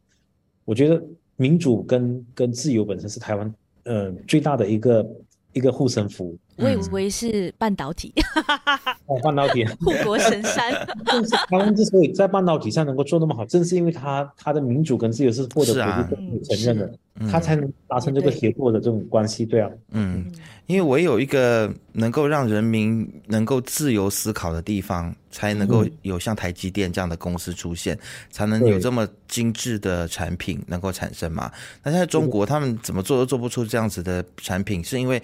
[0.66, 1.04] 我觉得
[1.36, 5.10] 民主跟跟自由本身是台湾呃最大的一个
[5.52, 6.38] 一个护身符。
[6.58, 8.14] 我以为是半导体，
[9.08, 10.72] 哦，半导体护国神山。
[11.50, 16.94] 台湾之所以在半导体上能够做那么好，正是因为它它的民主跟自由是获得国际公认承认的，
[17.32, 19.46] 它、啊、才能达成这个协作的这种关系。
[19.46, 20.32] 对啊，嗯，
[20.68, 31.52] 因为唯有一个能够让人民能够自由思考的地方，才能够有像台积电这样的公司出现，嗯、才能有这么精致的产品能够产生嘛。
[31.84, 35.22] 那现在中国他们怎么做都做不出这样子的产品，是因为。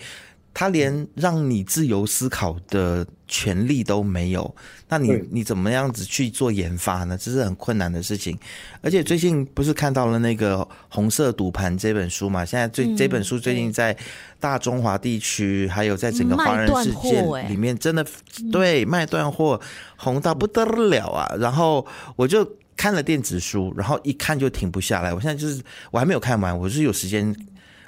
[0.59, 4.53] 他连让你自由思考的权利都没有，
[4.89, 7.17] 那你你怎么样子去做研发呢？
[7.17, 8.37] 这是很困难的事情。
[8.81, 10.57] 而且最近不是看到了那个
[10.89, 12.43] 《红色赌盘》这本书嘛？
[12.43, 13.95] 现在最这本书最近在
[14.37, 18.05] 大中华地区，还有在整个华人世界里面，真的
[18.51, 19.61] 对卖断货
[19.95, 21.33] 红到不得了啊！
[21.39, 22.45] 然后我就
[22.75, 25.13] 看了电子书，然后一看就停不下来。
[25.13, 27.33] 我现在就是我还没有看完，我是有时间。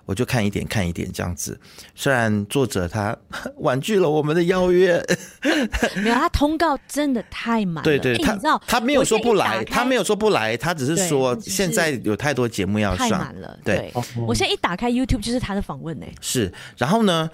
[0.06, 1.60] 我就看一点看一点这样子，
[1.96, 3.16] 虽然作者他
[3.58, 5.02] 婉拒了我们的邀约，
[6.04, 7.84] 没有，他通告真的太满了。
[7.84, 13.60] 对对，他你知道他没有说不来，他没有说不来，他只是说现在有太多节目要上，太满了。
[13.64, 13.94] 对，
[14.28, 16.06] 我现在一打开 YouTube 就是他的访问呢。
[16.20, 17.30] 是，然后呢，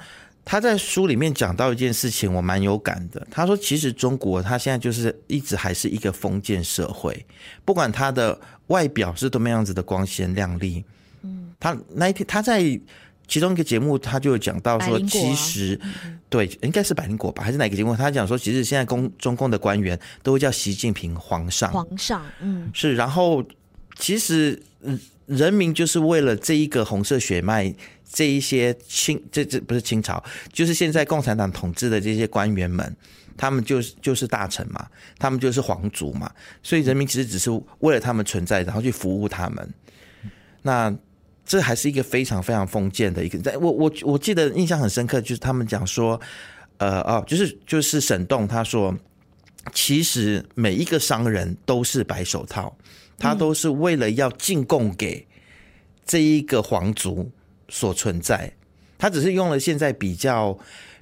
[0.45, 3.25] 他在书里面讲到一件事情，我蛮有感的。
[3.31, 7.25] 他说，其实中国他现在就是一直还是一个封建社会，
[7.65, 10.83] 不管他的外表是多么样子的光鲜亮丽。
[11.59, 12.61] 他那一天，他在
[13.27, 15.79] 其中一个节目，他就讲到说，其实
[16.29, 17.95] 对，应该是百灵果吧，还是哪个节目？
[17.95, 22.95] 他讲说，其实现在公中共的官员都会叫习近平皇上，皇上，嗯，是。
[22.95, 23.43] 然后
[23.97, 24.61] 其实
[25.25, 27.73] 人民就是为了这一个红色血脉，
[28.09, 32.95] 这一些清，这这不是清朝，就是现在共产党统治的这些官员们，
[33.35, 34.87] 他们就是就是大臣嘛，
[35.19, 36.31] 他们就是皇族嘛，
[36.63, 39.73] 所以人民其实只是为了他们存在，然后去服务他们。
[40.61, 40.93] 那
[41.47, 46.19] 这还是一个非常非常封建的一个，在我我我记得印象很深刻，就是他们讲说，
[46.77, 48.93] 呃哦，就是就是沈栋他说，
[49.73, 52.75] 其实每一个商人都是白手套，
[53.17, 55.25] 他都是为了要进贡给
[56.05, 57.31] 这一个皇族
[57.69, 58.51] 所存在，
[58.97, 60.57] 他只是用了现在比较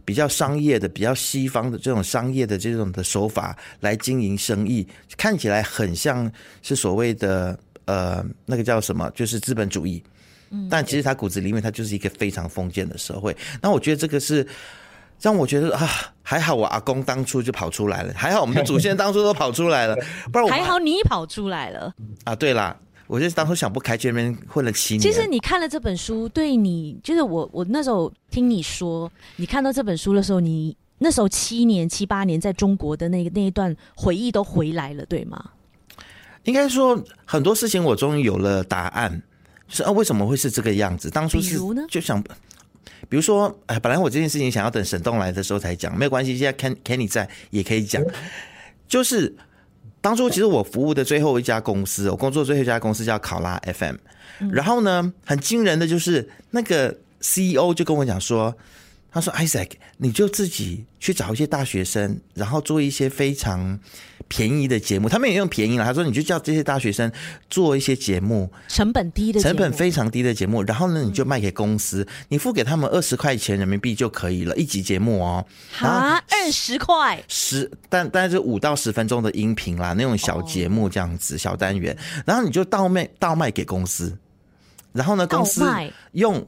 [0.06, 6.32] 比较商业的、比较西方的这种商业的这种的手法来经营生意，看起来很像
[6.62, 7.58] 是所谓的。
[7.88, 9.08] 呃，那个叫什么？
[9.14, 10.04] 就是资本主义。
[10.50, 13.36] 嗯，但其实他骨子里面，他就是一个非常封建的社会。
[13.62, 14.46] 那我觉得这个是
[15.20, 15.90] 让我觉得啊，
[16.22, 19.96] 还好我阿公当初就跑出来了，还好我们的祖先当初都跑出来了，
[20.32, 22.36] 不然我还好你跑出来了啊。
[22.36, 22.78] 对啦，
[23.08, 25.02] 我就是当初想不开，去那边混了七年。
[25.02, 35.52] 其实你看了这本书，对你就是我，我那时候听你说，你看到这本书的时候，你那时候七年七八年在中国的那个那一段回忆都回来了，对吗？
[36.44, 39.22] 应该说很多事情我终于有了答案，
[39.68, 41.10] 就是啊为什么会是这个样子？
[41.10, 41.58] 当初是
[41.90, 42.22] 就想，
[43.10, 48.04] 比如说哎，本来我这件事情想要等沈栋来的时候才讲，没有关系，现在 Ken Kenny 在也可以讲。
[48.88, 49.36] 就是
[50.02, 53.96] 当初其实我服务的最后一家公司，我工作最后一家公司叫考拉 FM，
[54.52, 58.56] 然后呢，很惊人的就是那个 CEO 就跟我讲说。
[59.16, 63.80] 他说：“Isaac，你就自己去找一些大学生，然后做一些非常
[64.28, 65.08] 便宜的节目。
[65.08, 65.86] 他们也用便宜了。
[65.86, 67.10] 他说，你就叫这些大学生
[67.50, 70.62] 做一些节目，成本低的，成本非常低的节目。
[70.64, 75.46] 然后呢，你就卖给公司，嗯、你付给他们二十块钱人民币就可以了，一集节目哦。
[75.80, 81.98] 啊，二十块十，但但是五到十分钟的音频啦，那种小节目这样子，哦、小单元。
[82.26, 84.18] 然后你就倒卖倒卖给公司，
[84.92, 85.64] 然后呢，公司
[86.12, 86.46] 用。”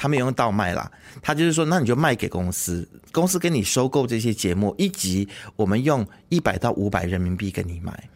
[0.00, 0.90] 他们用倒卖啦，
[1.20, 8.08] 他就是说，那你就卖给公司，公司跟你收购这些节目，一集我们用一百到五百人民币跟你买，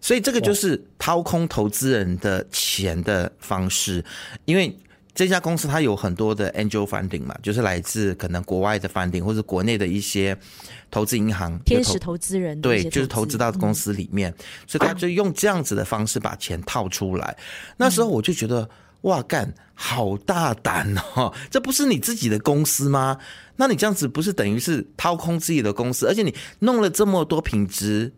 [0.00, 4.04] 所以这个就是掏空投资人的钱的方式，
[4.46, 4.76] 因为
[5.14, 10.36] 这家公司它有很多的 angel funding 嘛，就是来自可能国外的 funding 或者国内的一些
[10.90, 14.34] 投资银行、天使投资人，对，就是投资到公司里面，
[14.66, 17.36] 所以他就用这样子的方式把钱套出来。
[17.76, 18.68] 那时候我就觉得。
[19.06, 21.32] 哇干，好大胆哦！
[21.48, 23.18] 这不是你自己的公司吗？
[23.54, 26.06] 那你这样子不是等于是掏空自己的公司？
[26.08, 28.12] 而且你弄了这么多品质，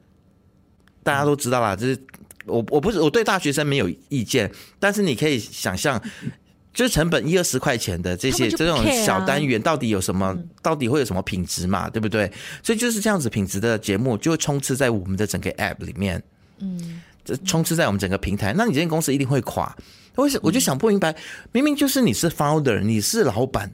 [1.03, 1.77] 大家都知道啦。
[1.77, 1.99] 就是
[2.47, 6.03] 我我不是我对大学生没有意见，但是你可以想象，
[6.73, 10.35] 就是成本一二十块钱的这些这种小单元，到底有什么？
[10.63, 11.91] 到底会有什么品质嘛？
[11.91, 12.33] 对不对？
[12.63, 16.23] 所以就是这样子品质的节目，就会充斥在我们的整个 App 里面，
[16.61, 19.77] 嗯，这充斥在我们整个平台，那你这间公司一定会垮。
[20.23, 21.15] 为什我就想不明白，
[21.53, 23.73] 明明就是你是 founder，你是老板，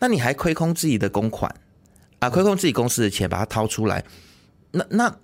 [0.00, 1.54] 那你还亏空自己的公款
[2.18, 4.04] 啊，亏空自己公司的钱，把它掏出来，
[4.72, 5.16] 那那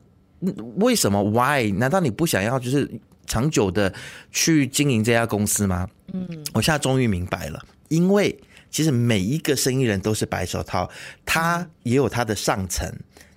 [0.77, 1.73] 为什么？Why？
[1.73, 2.89] 难道你不想要就是
[3.27, 3.93] 长久的
[4.31, 5.89] 去经营这家公司吗？
[6.13, 8.39] 嗯，我现在终于明白了，因为
[8.71, 10.89] 其实每一个生意人都是白手套，
[11.27, 12.89] 他也有他的上层，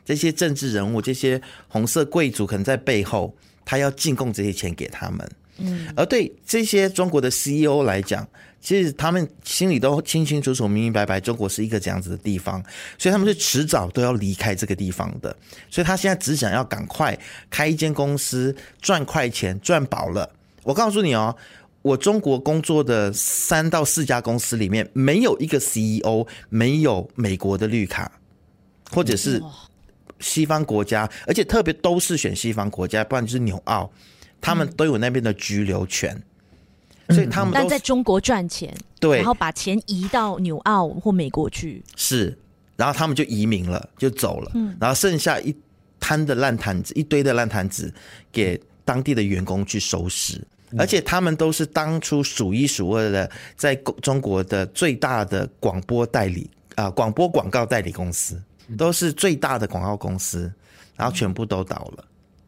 [0.06, 5.28] 这些政治人物，这些红色贵族可能在背后，他要进贡这些钱给他们。
[5.58, 8.28] 嗯，而对这些中国的 CEO 来讲，
[8.60, 12.64] 其实他们心里都清清楚楚、明明白白，中国是一个这样子的地方，
[12.97, 15.36] 所以他们是迟早都要离开这个地方的。
[15.70, 17.18] 所以他现在只想要赶快
[17.49, 20.30] 开一间公司，赚快钱，赚饱了。
[20.64, 21.36] 我告诉你哦，
[21.82, 28.12] 我中国工作的三到四家公司里面，没有一个 CEO 没有美国的绿卡，
[28.89, 29.41] 或者是
[30.20, 33.91] 西方国家，而且特别都是选西方国家，不然就是纽澳。
[34.44, 36.22] 他们都有那边的居留权，
[37.08, 42.38] 嗯、所以他们但在中国赚钱，对，然后把钱移到纽澳或美国去，是，
[42.76, 45.56] 然后他们就移民了，就走了，嗯，然后剩下一
[45.98, 47.91] 摊的烂摊子，一堆的烂摊子
[48.34, 58.38] 给当地的员工去收拾，嗯、而且他们都是当初数一数二的，在中国的最大的广播代理啊，广播广告代理公司，
[58.78, 60.52] 都是最大的广告公司，
[60.98, 62.04] 然后全部都倒了。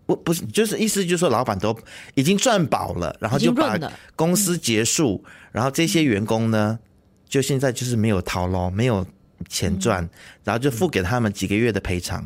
[0.05, 1.75] 不不是，就是意思就是说，老板都
[2.13, 3.75] 已经赚饱了，然后就把
[4.15, 6.77] 公司结束，然后这些员工呢，
[7.27, 9.03] 就现在就是没有掏咯，没有
[9.49, 10.07] 钱赚，
[10.43, 12.23] 然后就付给他们几个月的赔偿，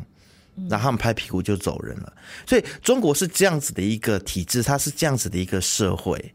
[0.68, 2.12] 然后他们拍屁股就走人了。
[2.46, 6.34] 所以中国是这样子的一个体制，它是这样子的一个社会。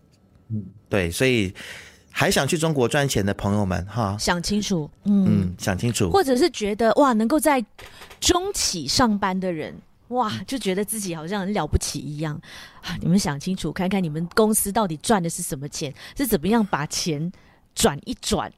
[0.50, 1.54] 嗯，对，所以
[2.10, 7.64] 还想去中国赚钱的朋友们，哈，想清楚，嗯，嗯，想清楚，或者是觉得哇，能够在
[8.20, 9.76] 中企上班的人。
[10.10, 12.40] 哇，就觉得自己好像很了不起一样
[12.82, 12.96] 啊！
[13.02, 17.32] 你们想清楚，看看你们公司到底赚的是什么钱，是怎么样把钱
[17.74, 18.52] 转一转，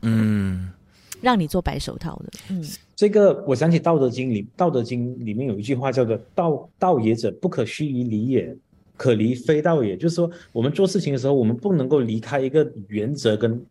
[0.00, 0.72] 嗯，
[1.20, 2.32] 让你做白手套的。
[2.48, 2.64] 嗯，
[2.96, 8.56] 这个我想起《道德经》里，《道德经》里面有一句话叫做“道道也者，不可虚于离也，
[8.96, 9.94] 可离非道也”。
[9.98, 13.62] 就是说，我们做事情的时候，我们不能够离开一个原则跟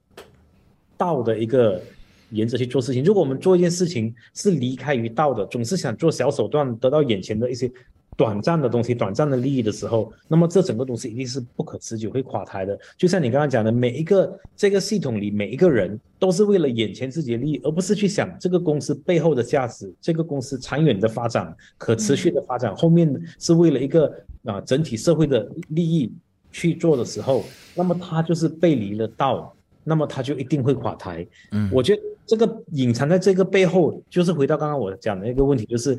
[0.96, 1.82] 道的一个。
[2.34, 3.04] 沿着去做事情。
[3.04, 7.72] 如果我们做一件事情是离开于道的，总是想做小手段得到眼前的一些
[8.16, 12.78] 短暂的东西、短暂的利益的时候，那么这整个东西一定是不可持久、会垮台的。
[12.96, 24.14] 就像你刚刚讲的，每一个这个系统里每一个人都是为了眼前自己的利益，而不是去想这个公司背后的价值、这个公司长远的发展、可持续的发展，后面是为了一个
[24.46, 26.14] 啊整体社会的利益
[26.52, 29.56] 去做的时候，那么他就是背离了道。
[29.84, 31.26] 那么他就一定会垮台。
[31.52, 35.98] 嗯，我觉得这个隐藏在这个背后，就是回到刚刚我讲的一个问题，就是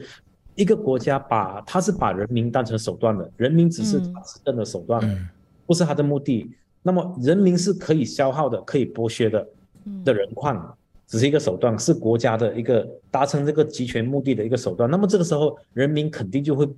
[0.54, 5.28] 一个国家把他是把人民当成手段的，人民只是他执政的手段，嗯、
[5.66, 6.50] 不是他的目的。
[6.82, 9.46] 那么人民是可以消耗的，可以剥削的
[10.04, 10.76] 的人矿，
[11.06, 14.90] 只是一个手段，是国家的一个达成这个集权目的的一个手段。
[14.90, 16.68] 那么这个时候，人民肯定就会。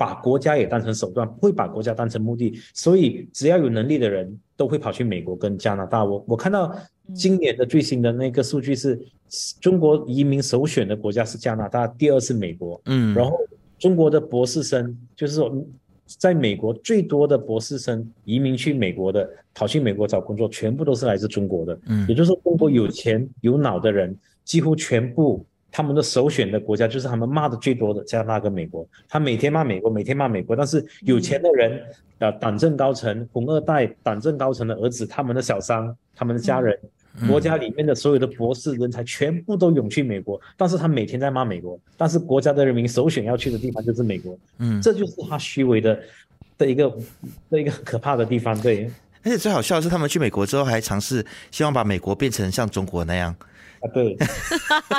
[0.00, 6.04] 把国家也当成手段，不会把国家当成目的，所以只要有能力的人都会跑去美国跟加拿大。
[6.04, 6.76] 我我看到
[7.14, 9.00] 今年的最新的那个数据是，
[9.58, 12.78] 中国移民首选的国家是加拿大，第二是美国。
[12.84, 13.38] 嗯，然后
[13.78, 15.50] 中国的博士生就是说
[16.04, 21.80] 在美国最多的博士生移民去美国的，跑去美国找工作，全部都是来自中国的。
[21.86, 28.86] 嗯，也就是说，中国有钱有脑的人，几乎全部他们的首选的国家就是他们骂的最多的加拿大跟美国。
[29.08, 31.82] 他每天骂美国，每天骂美国，但是有钱的人，
[32.18, 36.78] 呃，党政高层、红二代、党政高层的儿子，他们的小三、他们的家人。
[36.82, 36.90] 嗯
[37.26, 46.00] 国家里面的所有的博士人才全部都涌去美国，但是他每天在骂美国，但是国家的人民首选要去的地方就是美国，嗯，这就是他虚伪的
[46.56, 46.88] 的一个
[47.50, 48.88] 的一个可怕的地方，对。
[49.24, 53.34] 而且最好笑的是，他们去美国之后还尝试希望把美国变成像中国那样。
[53.80, 54.14] 啊，对，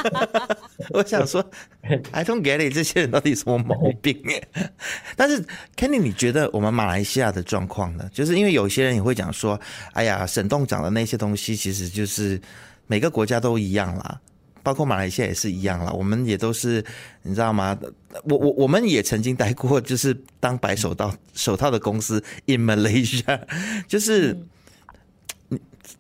[0.90, 1.40] 我想说，
[2.12, 4.20] I don't get it，这些人到底什么毛病？
[5.16, 5.46] 但是
[5.78, 8.10] ，Kenny，你觉得我们马来西亚的状况呢？
[8.12, 9.60] 就是因为有些人也会讲说，
[9.94, 12.42] 哎呀，沈栋讲的那些东西，其实就是
[12.88, 14.20] 每个国家都一样啦，
[14.64, 15.92] 包括马来西亚也是一样啦。
[15.92, 16.84] 我们也都是，
[17.22, 17.78] 你知道吗？
[18.24, 23.40] 我我我们也曾经待过，就是当白手套手套的公司，in Malaysia，
[23.88, 24.36] 就是，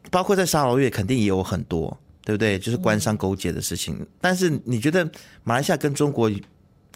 [0.09, 1.95] 包括在沙劳越肯定也有很多。
[2.23, 2.57] 对不对？
[2.59, 3.95] 就是官商勾结的事情。
[3.99, 4.07] 嗯。
[4.19, 5.09] 但是你觉得
[5.43, 6.29] 马来西亚跟中国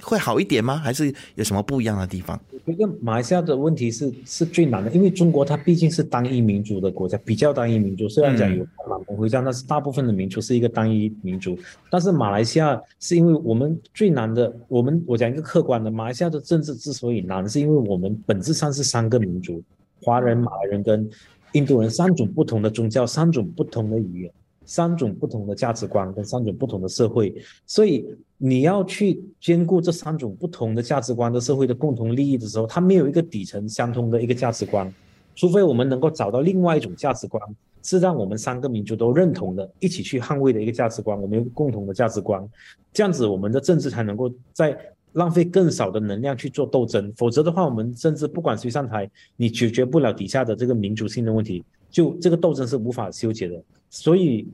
[0.01, 0.75] 会好一点吗？
[0.75, 2.39] 还是有什么不一样的地方？
[2.51, 8.09] 我觉得马来西亚的问题是是最难的，因为中国它毕竟是单一民族的国家，比较单一民族。
[8.09, 11.57] 虽然讲有满蒙回这样，但是大部分的民族是一个单一民族。
[11.89, 19.63] 但是马来西亚是因为我们最难的，我们我讲一个客观的，马来西亚的政治之所以难，是因为我们本质上是三个民族：
[20.01, 21.09] 华人、马来人跟
[21.53, 24.31] 印度人，三种不同的宗教，三种不同的语言。
[24.65, 27.33] 三种不同的价值观跟三种不同的社会，
[27.65, 28.05] 所以
[28.37, 34.91] 你要去兼顾这三种不同的价值观的社会的共同利益的时候，它没有一个底层相通的一个价值观，
[35.35, 37.41] 除非我们能够找到另外一种价值观，
[37.83, 42.43] 是让我们三个民族都认同的，一起去捍卫的一个价值观，我们有共同的价值观，
[42.91, 44.77] 这样子我们的政治才能够在
[45.13, 51.63] 浪费更少的能量去做斗争，否则的话，我们甚至不管谁上台，你解决不了底下的这个民族性的问题。
[51.89, 53.63] 就这个斗争是无法修解的，
[53.95, 54.45] 所以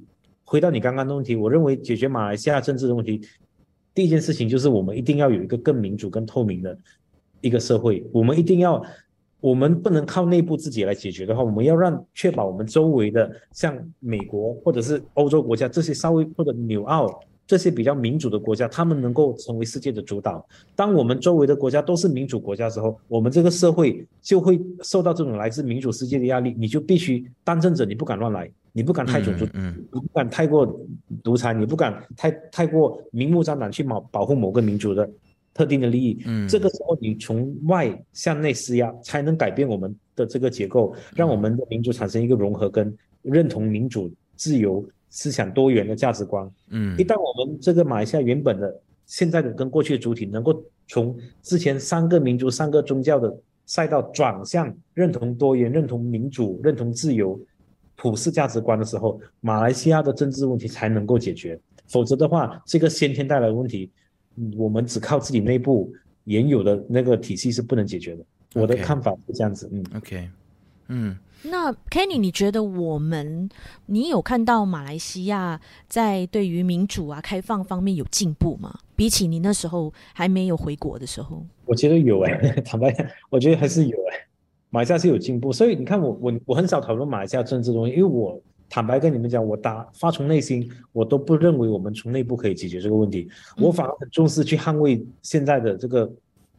[0.43, 3.19] 回到你刚刚的问题，我认为解决马来西亚政治的问题，
[3.91, 6.77] 第一件事情就是我们一定要有一个更民主、更透明的
[7.41, 8.05] 一个社会。
[8.13, 8.79] 我们一定要，
[9.39, 17.19] 我们不能靠内部自己来解决的话，我们要让确保我们周围的像美国或者是欧洲国家这些稍微或者纽澳。
[17.51, 20.47] 这些比较民主的国家，他们能够成为世界的主导。
[20.73, 26.55] 当我们周围的国家都是民主国家之后，我们这个社会就会受到这种来自民主世界的压力。
[26.57, 30.79] 你就必须当政者，你不敢乱来，你不敢太种族，嗯，你不敢太过
[31.21, 35.11] 独裁，你不敢太太过明目张胆去保保护某个民族的
[35.53, 36.23] 特定的利益。
[36.25, 44.87] 嗯，这个时候你从外向内施压，才能改变我们的这个结构，让我们的民族产生一个融合跟认同民主自由。
[45.11, 57.39] 思想多元的价值观，嗯，一旦我们这个马来西亚原本的、现在的跟过去的主体能够从之前三个民族、三个宗教的赛道转向认同多元、认同民主、认同自由、
[57.95, 61.59] 普世价值观的时候，马来西亚的政治问题才能够解决。
[61.87, 63.91] 否则的话，这个先天带来的问题，
[64.55, 65.91] 我们只靠自己内部
[66.23, 68.25] 原有的那个体系是不能解决的。
[68.53, 70.29] 我的看法是这样子，嗯，OK，
[70.91, 71.17] 嗯。
[71.43, 73.49] 那 Kenny，你觉得我们，
[73.87, 78.77] 你有看到马来西亚在对于民主啊、开放方面有进步吗？
[78.95, 84.27] 比起你那时候还没有回国的时候，我觉得有哎、欸， 坦白讲，我觉得还是有哎、欸，
[84.69, 85.51] 马来西亚是有进步。
[85.51, 88.39] 所以你看我，我我我很少讨论马来西亚政治东西，因为我
[88.69, 93.27] 坦白跟你们讲，我打发从内心，我都不认为我们从内部可以解决这个问题，
[93.57, 96.13] 我反而很重视去捍卫现在的这个，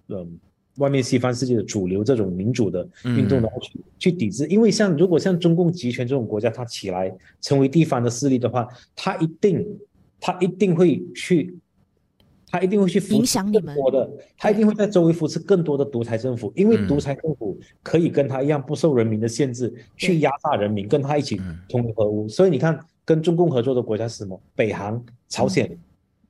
[0.09, 0.41] 嗯。
[0.77, 8.67] 外面西方世界的主流这种民主的运动的话，去去抵制，因为像如果像中共集权这种国家，它起来成为地方的势力的话，
[8.97, 9.67] 它一定，
[10.19, 11.55] 它一定会去，
[12.49, 13.77] 它一定会去影响你们。
[13.93, 22.27] 的，它一定会在周围扶持更多的独裁政府，因为独裁政府可以跟他一样不受人民的限制，去压榨人民，跟他一起同流合污。
[22.27, 24.41] 所以你看，跟中共合作的国家是什么？
[24.55, 24.99] 北韩、
[25.29, 25.79] 朝鲜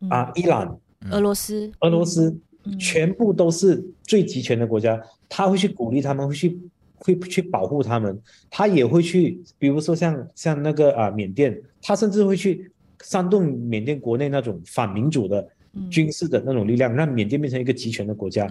[0.09, 0.77] 啊、伊朗、
[1.13, 2.37] 俄罗斯、俄罗斯。
[2.79, 6.59] 全部都是最集权的国家，他会去鼓励他们，会去
[6.97, 8.17] 会去保护他们，
[8.51, 12.71] 他也会去，比如说像像那个啊缅甸，他甚至会去
[13.03, 15.47] 煽动缅甸国内那种反民主的
[15.91, 18.47] 军事的那种力量，让缅甸变成一个集权的国家。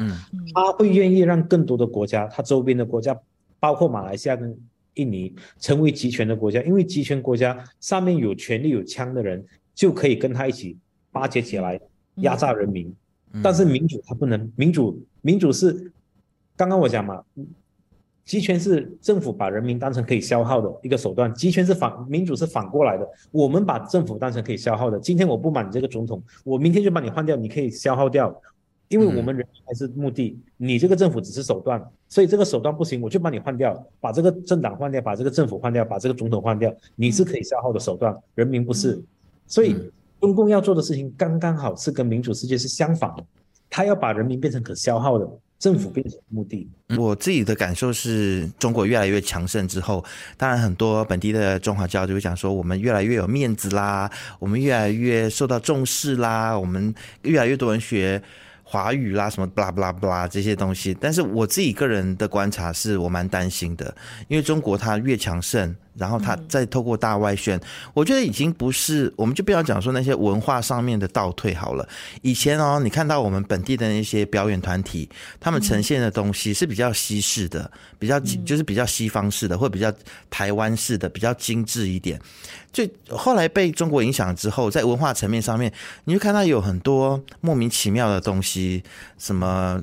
[0.54, 3.18] 他会愿意让更多的国家，他周边的国家，
[3.60, 4.54] 包括马来西亚跟
[4.96, 9.42] 印尼，成为集权的国家，因为集权国家上面有权力有枪的人，
[9.74, 10.78] 就可以跟他一起
[11.12, 11.80] 巴结起来，
[12.16, 12.94] 压榨人民。
[13.44, 15.92] 但是民主它不能，民主民主是，
[16.56, 17.24] 刚刚我讲嘛，
[18.26, 25.00] 集权是政府把人民当成可以消耗的一个手段，集权是反，民主是反过来的，我们把政府当成可以消耗的。
[25.00, 28.42] 今天我不满你这个总统，我明天就把你换掉，你可以消耗掉。
[28.88, 39.02] 因为我们人民才是目的，你这个政府只是手段，所以这个手段不行，我就把你换掉，把这个政党换掉，把这个政府换掉，把这个总统换掉，你是可以消耗的手段，人民不是，
[39.48, 39.78] 所以
[40.22, 43.26] 中共要做的事情刚刚好是跟民主世界是相反的，
[43.70, 45.28] 他要把人民变成可消耗的。
[45.60, 46.68] 政府变成目的，
[46.98, 50.04] 我自己的感受是中国越来越强盛之后，
[50.36, 54.10] 当然很多本地的中华教就会讲说，我们越来越有面子啦，
[54.40, 56.92] 我们越来越受到重视啦，我们
[57.22, 58.20] 越来越多人学。
[58.72, 63.94] 华语啦，什么巴拉巴拉巴拉这些东西，但是我自己个人的观察是我蛮担心的，
[64.30, 67.60] 因为中国它越强盛，然后它再透过大外宣，
[67.94, 71.86] 我觉得已经不是，我们就不要讲说那些文化上面的倒退好了。
[72.22, 77.70] 以前哦，你看到我们本地的那些表演团体，他们呈现的东西是比较西式的，
[78.00, 79.94] 比较就是比较西方式的，或者比较
[80.30, 82.18] 台湾式的，比较精致一点。
[82.72, 85.72] 就后来被中国影响之后，在文化层面上面，
[86.06, 88.82] 你会看到有很多莫名其妙的东西，
[89.18, 89.82] 什么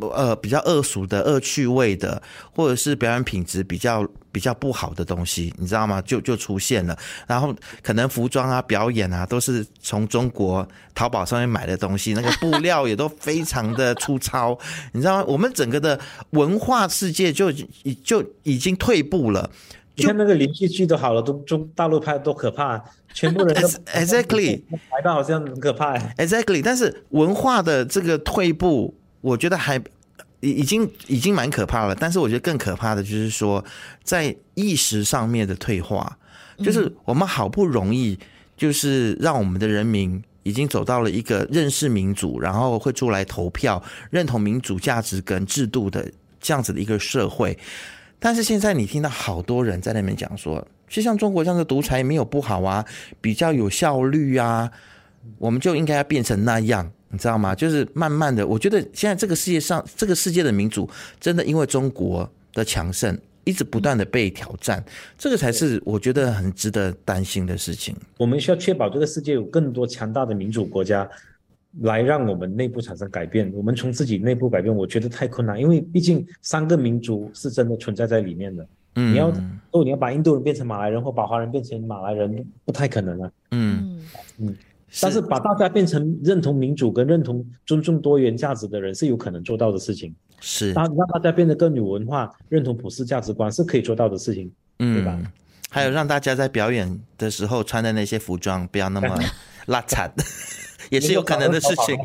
[0.00, 2.22] 呃比较恶俗的、恶趣味的，
[2.52, 6.00] 或者是表演品质比较比较不好的东西，你知道吗？
[6.00, 6.96] 就就出现了。
[7.26, 14.58] 然后可能服装啊、表演啊，都是从中国淘宝上面买的东西，那个布料也都非常的粗糙，
[14.92, 15.24] 你知道吗？
[15.28, 16.00] 我们整个的
[16.30, 17.50] 文化世界就
[17.82, 19.50] 已就已经退步了。
[19.96, 22.82] 你看那个连续剧都好了，都中大陆拍的多可怕，
[23.12, 25.96] 全部人都 exactly 拍到好像很可怕。
[26.16, 29.76] exactly，但是文化的这个退步，我觉得还
[30.40, 31.94] 已已经已经蛮可怕了。
[31.94, 33.64] 但是我觉得更可怕的就是说，
[34.02, 36.18] 在意识上面的退化，
[36.58, 38.18] 就是我们好不容易
[38.56, 43.80] 就是让我们的人民已经走到了一个认识民主，然后会出来投票，
[44.10, 47.56] 认同民主价值跟制度的这样子的一个社会。
[48.24, 52.82] 但是现在你听到好多人在那边讲说，其实像中国这样的独裁没有不好啊，
[53.20, 54.72] 比较有效率啊，
[55.36, 57.54] 我们就应该要变成那样，你知道吗？
[57.54, 60.88] 就是慢慢的，我觉得现在这个世界上，这个世界的民主
[61.20, 63.14] 真的因为中国的强盛，
[63.44, 64.82] 一直不断的被挑战，
[65.18, 67.94] 这个才是我觉得很值得担心的事情。
[68.16, 71.06] 我们需要确保这个世界有更多强大的民主国家。
[71.80, 78.66] 来让我们内部产生改变，我们从自己内部改变，我觉得太困难，因为毕竟三个民族是真的存在在里面的。
[78.96, 79.28] 嗯，你要
[79.72, 83.30] 哦，你要把印度人变成马来人，或把华人变成马来人，不太可能啊。
[83.50, 84.00] 嗯
[84.38, 84.56] 嗯，
[85.02, 90.14] 但是把大家变成认同民主跟认同尊重多元价值的人，是有可能做到的事情。
[90.40, 94.48] 是，让让大家变得更有文化，认同普世价值观，是可以做到的事情。
[94.78, 95.20] 嗯，对吧？
[95.70, 99.08] 还有让大家在表演的时候穿的那些服装不要那么
[99.66, 100.08] 邋遢。
[100.90, 101.98] 也是有可能的事情，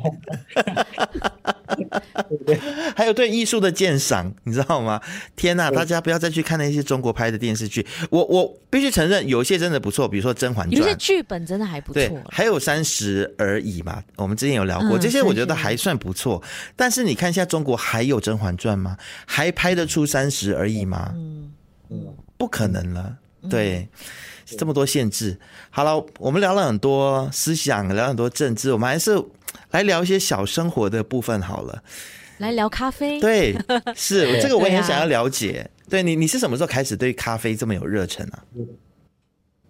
[2.96, 5.02] 还有对艺术的鉴赏，你知道吗？
[5.36, 7.86] 天哪，大家不要再去看那些中国拍的电视剧。
[8.10, 11.94] 我我必须承认，有些真的不错，比如说《甄嬛传》，有些剧本真的还不错。
[11.94, 16.42] 对，还有《三十而已》嘛，我们之前有聊过，这些我觉得还算不错。
[16.76, 18.98] 但是你看一下中国还有《甄嬛传》吗？
[19.26, 21.12] 还拍得出《三十而已》吗？
[21.16, 21.52] 嗯
[21.90, 23.18] 嗯，不可能了。
[23.50, 23.88] 对。
[24.58, 25.38] 这么多限制，
[25.70, 29.22] 好了，我们聊了很多思想，聊了很多政治，我们还是
[29.72, 31.84] 来聊一些小生活的部分好了。
[32.40, 33.54] 来聊咖啡，对，
[33.96, 35.70] 是 这个我也很想要了解。
[35.90, 38.44] 对，对你，你是什么时候开始对咖啡这么有热忱啊？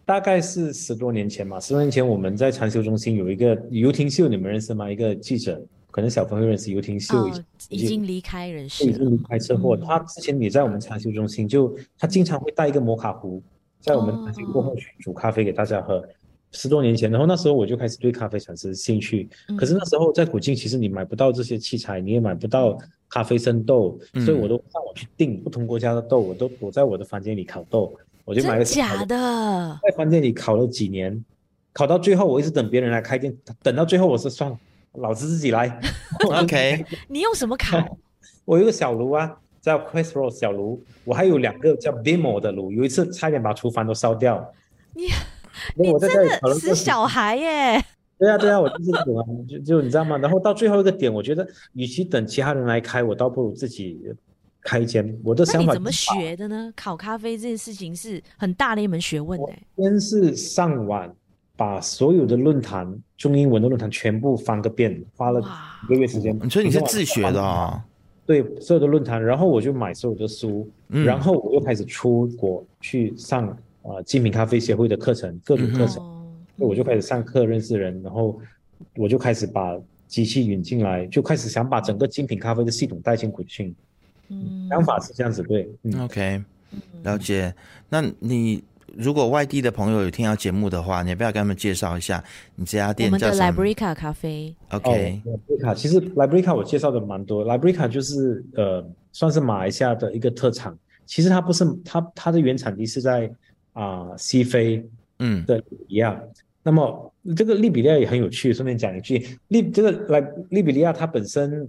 [0.06, 4.90] 大概是十多年前嘛，十多年前我们在禅修中心有一个游廷秀，你们认识吗？
[4.90, 5.60] 一个记者，
[5.92, 9.76] 可能小朋友认识游廷秀，哦，已经离开人世，已经离开车祸。
[9.76, 13.42] 嗯、他之前也在我们禅修中心，就他经常会带一个摩卡壶。
[13.80, 16.06] 在我们过后去煮咖啡给大家喝，oh.
[16.52, 19.30] 十多年前，然后那时候我就开始对咖啡产生兴趣。
[19.58, 22.78] 可是那时候在古晋，其实你买不到这些器材，你也买不到
[23.08, 27.94] 咖啡生豆，嗯、所以我都上网去订不同国家的豆，我都躲在我的房间里烤豆。
[28.26, 31.24] 我就买了假的，在房间里烤了几年，
[31.72, 34.60] 烤到最后我一直等别人来开店，等到最后我是算了，
[34.94, 35.80] 老子自己来。
[36.30, 37.98] OK， 你用什么烤？
[38.46, 39.38] 我有个小炉啊。
[39.62, 44.54] 叫 Questro 小炉，我还有两个叫 Bimo 的炉，有一次差点把厨房都烧掉。
[44.94, 45.08] 你
[45.76, 47.84] 你真的死小孩耶！
[48.18, 50.18] 对啊对啊，我就是这种，就就你知道吗？
[50.18, 53.98] 然后到最后一个点，我觉得与其等其他人来开，我倒不如自己
[54.62, 55.18] 开一间。
[55.24, 55.74] 我的想法。
[55.74, 56.74] 怎么学的呢？
[56.76, 59.54] 烤咖啡这件事情是很大的一门学问的。
[59.78, 61.16] 先是上网
[61.56, 65.40] 把所有的论坛中英文的论坛全部翻个遍，花了
[65.86, 66.38] 一个月时间。
[66.50, 67.82] 所以你是自学的啊？
[68.30, 78.40] 对所有的论坛，然后我就买所有的书，嗯、然后我又开始出国去上啊、呃、精品咖啡协会的课程，各种课程，嗯、我就开始上课认识人，然后
[78.96, 79.76] 我就开始把
[80.08, 83.74] 机器引进来，就开始想把整个精品咖啡的系统带进古晋。
[84.28, 85.68] 嗯，想法是这样子，对。
[85.82, 86.44] 嗯、OK，
[87.02, 87.52] 了解。
[87.90, 88.64] 那你
[88.98, 92.24] 如果外地的朋友有听到节目的话，你要不要跟他们介绍一下
[92.56, 93.30] 你这家店叫什么？
[93.30, 94.56] 我们的 Librica 咖啡。
[94.72, 100.78] OK，Librika，、哦、其实 Librica 我介绍的蛮多，Librica 就是呃，算是马来西亚的一个特产。
[101.06, 103.32] 其实它不是它它的原产地是在
[103.74, 104.86] 啊、呃、西非，
[105.20, 106.22] 嗯的利比亚。
[106.64, 110.20] 那么这个利比利亚也很有趣，顺便讲一句，利这个来
[110.50, 111.68] 利比利亚它本身。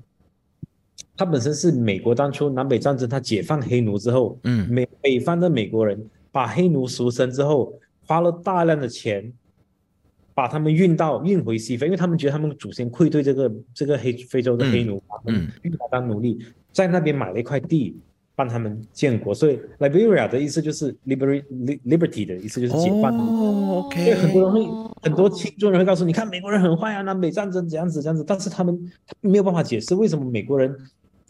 [1.17, 6.03] 它本身是美国当初南北战争，它解放黑奴之后，嗯，美北方的美国人
[6.33, 7.73] 把黑奴赎身之后，
[8.07, 9.33] 花了大量的钱，
[10.35, 16.39] 把他们运到运回西非，因为他们觉得他们祖先愧对这个这个黑非洲的黑奴，嗯，运他当奴隶，
[16.73, 17.97] 在那边买了一块地，
[18.35, 21.45] 帮他们建国，所以 Liberia 的意思就是 liberty
[21.87, 23.13] liberty 的意思就是解放。
[23.17, 24.05] 哦，OK。
[24.05, 28.79] 所以很多人会很多听众人会告诉你，看美国人很坏啊，南北战争这样子这样子，但是他们
[29.21, 30.75] 没有办法解释为什么美国人。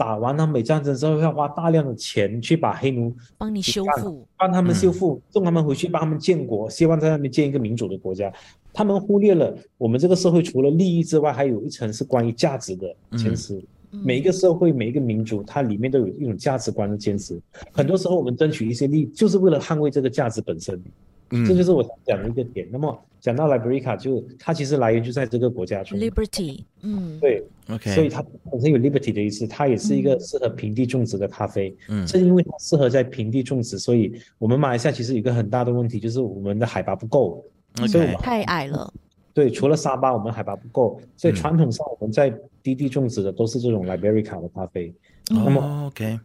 [0.01, 8.32] 打完南北战争之后，要花大量的钱去把黑奴帮你修复，帮他们修复，嗯、送他们回去，帮他们建国，希望在那边建一个民主的国家。
[8.72, 13.62] 他们忽略了我们这个社会除了利益之外，还有一层是关于价值的坚持。
[13.90, 17.38] 嗯、每一个社会，每一个民族，它里面都有一种价值观的坚持。
[17.70, 20.82] 很多时候，我们争取一些利益，就是为了捍卫这个价值本身。
[21.31, 22.68] 嗯，这就是我想讲的一个点。
[22.70, 25.99] 那么讲到 Liberica，就它其实来源就在这个国家中。
[25.99, 31.76] Liberty，嗯，对，OK，所以它本身有 Liberty 的意思，它也是一个适合平地种植的咖啡。
[31.89, 37.45] 嗯，正因为它适合在平地种植，所以我们马来西亚其实有一个很大的问题，就是我们的海拔不够
[37.76, 37.89] ，okay.
[37.89, 38.93] 所以我们太矮了。
[39.33, 44.89] 对，除了沙巴，我们海拔不够，所以传统上我们在低地种植的都是这种 Liberica 的咖啡。
[44.89, 44.95] 嗯、
[45.31, 46.18] 那么，OK。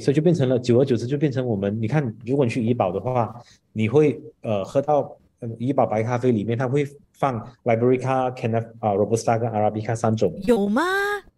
[0.00, 1.80] 所以就变成了，久而久之就变成我们。
[1.80, 3.32] 你看，如果你去怡宝的话，
[3.72, 10.34] 你会呃喝到呃怡保白咖啡里面，它会放 Liberica、Cannaf 啊、Robusta 跟 Arabica 三种。
[10.48, 10.82] 有吗？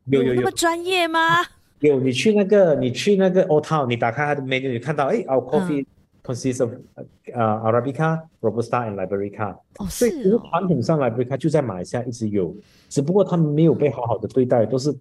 [0.07, 0.41] 有有有。
[0.41, 1.21] 那么专业吗？
[1.81, 5.85] 有，你去那个你去那个 Old Town，你打开它的 menu，你看到哎，Our coffee
[6.25, 6.73] consists of
[7.35, 9.55] 啊 Arabica、Robusta and Liberica。
[9.77, 10.09] 哦，是哦。
[10.09, 12.57] 所以传统上 Liberica 就在马来西亚一直有，
[12.89, 14.97] 只不过他们没有被好好的对待，都是。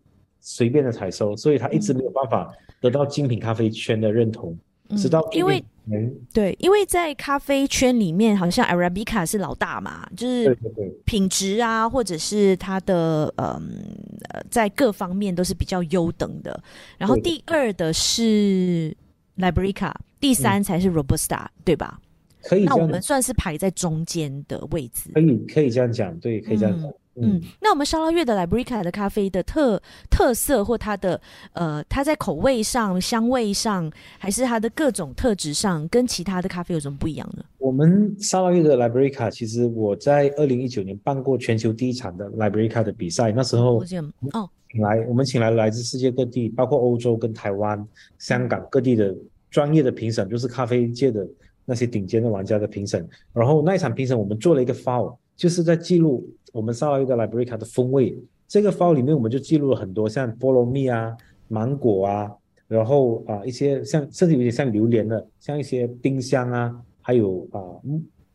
[0.46, 4.56] 随便的采收，所以他一直没有办法得到精品咖啡圈的认同。
[4.90, 5.64] 嗯、直到因为
[6.34, 10.56] 对，因为在咖啡圈里面，好像 Arabica 是老大嘛，就是
[11.06, 13.86] 品质啊，或者是它的嗯
[14.30, 16.62] 呃，在各方面都是比较优等的。
[16.98, 18.96] 然后第二的是
[19.38, 21.98] Liberica，第三才是 Robusta，、嗯、对吧？
[22.44, 25.10] 可以，那我们算是排在中间的位置。
[25.14, 26.90] 可以，可以这样讲，对，可以这样讲。
[26.90, 31.20] 嗯嗯，那我们沙拉月的 Liberica 的咖啡的特特色或它的
[31.54, 37.44] 呃，它在口味上、香味上，还是它的各种特质上，跟其他的咖啡有什么不一样呢？
[37.60, 43.84] 我们沙拉月的 Liberica，其实我在二零一九年办过全球第一场的 Liberica 的比赛，那时候
[44.32, 47.88] 哦，请来我们请来来自世界各地，包括欧洲跟台湾、
[48.18, 49.16] 香港各地的
[49.52, 51.28] 专业的评审，就是咖啡界的
[51.64, 53.08] 那些顶尖的玩家的评审。
[53.34, 56.26] 然后那一场评审，我们做了一个 file，就是在记录。
[56.54, 58.18] 我们萨拉越的 Liberica 的风味，
[58.48, 61.14] 这个 file 里面我们就记录了很多，像菠萝蜜啊、
[61.50, 62.32] 芒果啊，
[62.66, 67.60] 然后啊一些像甚至有点像榴莲的，像一些丁香啊，还有啊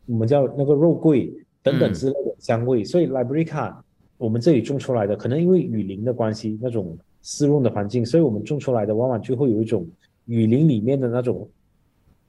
[0.05, 1.33] 我们叫那个肉桂
[1.63, 2.83] 等等之类的香味。
[2.83, 3.75] 嗯、所以 Liberica
[4.19, 9.87] 我们这里种出来的，可能因为雨林的关系，那种湿润的环境，所以我们种出来的往往就会有一种
[10.25, 11.49] 雨林里面的那种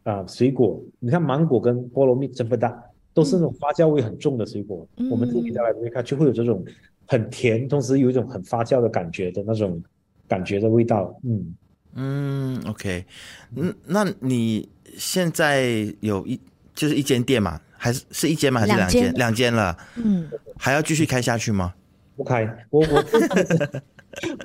[0.05, 0.81] 啊水果。
[0.99, 2.83] 你看芒果跟菠萝蜜真不大。
[3.13, 6.65] 都是那种发酵味很重的水果，嗯、我们自己再来看，就会有这种
[7.07, 9.83] 很甜，同时有一种很发酵的感觉的那种
[10.29, 11.13] 感觉的味道。
[11.25, 11.55] 嗯
[11.95, 13.05] 嗯，OK，
[13.57, 16.39] 嗯，那你现在有一
[16.75, 17.61] 就是一间店嘛？
[17.77, 18.61] 还是是一间吗？
[18.61, 19.13] 还是两间？
[19.15, 19.77] 两间了。
[19.97, 21.75] 嗯，还要继续开下去吗？
[22.17, 23.05] 不开，我我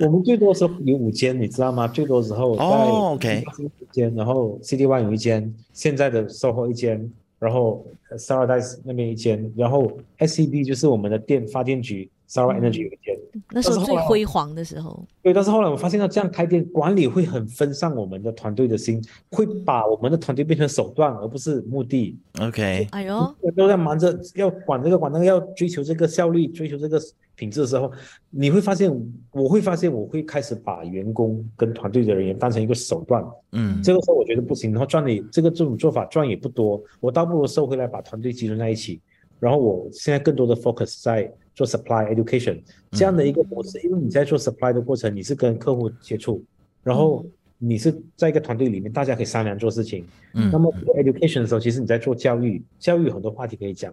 [0.06, 1.86] 我们最多时候有五间，你知道吗？
[1.86, 7.12] 最多时候哦，OK，一间，然后 CD One 有一间，现在的 SOHO 一间。
[7.38, 13.18] 然后 Sarawak 那边一间，然后 SCB 就是我们的电发电局 Sarawak Energy 有一间，
[13.50, 15.04] 那时候最辉煌的时候。
[15.22, 22.18] 对，但是后来我发现到这样开店，管理会很分散我们的团队的心，会把我们的团队变成手段，而不是目的。
[22.40, 27.00] OK，哎呦，都在忙着要管这个管那个，要追求这个效率，追求这个。
[27.36, 27.92] 品质的时候，
[28.30, 28.90] 你会发现，
[29.30, 33.22] 我会发现，我会开始把员工跟团队的人员当成一个手段。
[33.52, 39.00] 嗯，这个时候我觉得不行，然后赚的这个这种做法赚也不多，我倒不如收回来把团队集中在一起。
[39.38, 42.58] 然后我现在更多的 focus 在做 supply education
[42.92, 46.42] 这样的一个模式，嗯，因为你在做 supply 的过程，你是跟客户接触，
[46.82, 47.22] 然后
[47.58, 50.06] 你是在一个团队里面，大家可以商量做事情。
[50.32, 53.92] 嗯，那么做 education 的时候，其实你在做教育，教育有很多话题可以讲。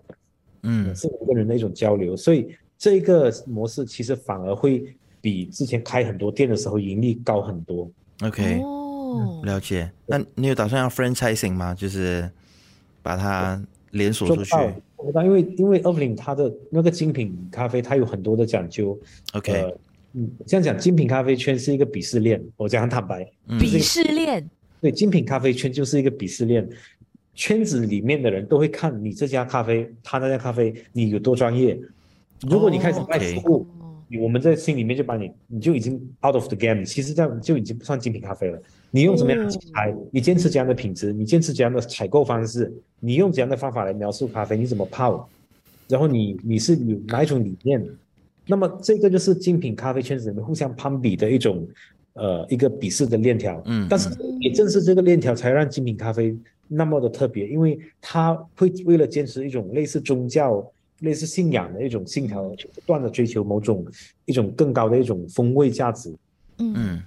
[0.61, 2.47] 嗯，是每个人的一种交流，所以。
[2.84, 7.89] 这个模式其实反而会比之前开很多店的时候盈利高很多。
[8.21, 9.89] OK，哦，了解。
[10.05, 11.73] 那你有打算要 franchising 吗？
[11.73, 12.29] 就是
[13.01, 14.53] 把它连锁出去。
[15.23, 18.99] 因为因为 Evelyn 它的那个精品咖啡，它有很多的讲究。
[19.31, 19.77] OK，呃、
[20.15, 23.25] 嗯，这样讲，精品咖啡圈是一个鄙视链，我讲很坦白。
[23.47, 24.45] 鄙视链。
[24.81, 26.67] 对，精品咖啡圈就是一个鄙视链，
[27.34, 31.79] 圈子里面的人都会看你这家咖啡，他那家咖啡你有多专业。
[32.49, 33.67] 如果你开始卖服务，
[34.07, 38.61] 你我们在心里面就把你，你就已经 out of the game，其实这样就已经不算精品咖啡了。
[38.91, 39.95] 你用什么样的器材？
[40.11, 41.11] 你坚持怎样的品质？
[41.11, 42.71] 你坚持怎样的采购方式？
[42.99, 44.57] 你用怎样的方法来描述咖啡？
[44.57, 45.27] 你怎么泡？
[45.87, 47.83] 然后你你是有哪一种理念？
[48.45, 51.67] 那么这个就是精品咖啡圈子里面互相攀比的一种。
[52.15, 54.07] 呃，一个鄙视的链条，嗯，但是
[54.39, 56.37] 也正是这个链条才让精品咖啡
[56.67, 60.63] 那么的特别，因为它会为了坚持一种类似宗教、
[61.04, 62.41] 类似信仰的一种信条，
[62.74, 63.86] 不断的追求某种
[64.26, 66.14] 一种更高的一种风味价值。
[66.58, 67.01] 嗯，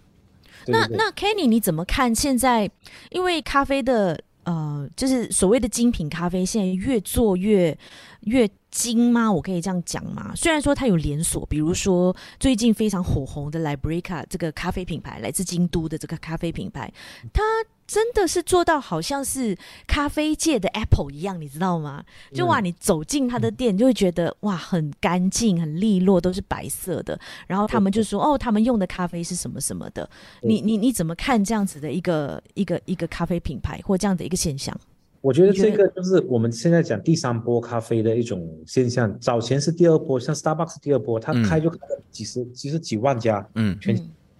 [0.66, 2.70] 那那 Kenny 你怎么看现在？
[3.10, 7.76] 因为咖啡的呃，就是所谓的精品咖啡，现在越做越
[8.20, 8.48] 越。
[8.68, 9.32] 精吗？
[9.32, 10.34] 我可以这样讲吗？
[10.36, 16.92] 虽然说它有连锁，比如说最近非常火红的 Librica 这个咖啡品牌，来自京都的这个咖啡品牌，
[17.32, 17.42] 它
[17.86, 19.56] 真的是做到好像是
[19.86, 22.04] 咖啡界的 Apple 一样，你知道吗？
[22.34, 27.18] 就哇，你走进他的店，就会觉得哇，很干净、很利落，都是白色的。
[27.46, 30.08] 然后他们就说哦，他们用的咖啡是什么什么的。
[30.42, 34.76] 你你你怎么看这样子的一个一个一个咖啡品牌或这样的一个现象？
[35.20, 39.18] 我觉得这个就是我们现在讲第三波咖啡的一种现象。
[39.18, 43.96] 早前是第二波，像 Starbucks 第二波，它开就开了几十、嗯、其实几万家，嗯，全。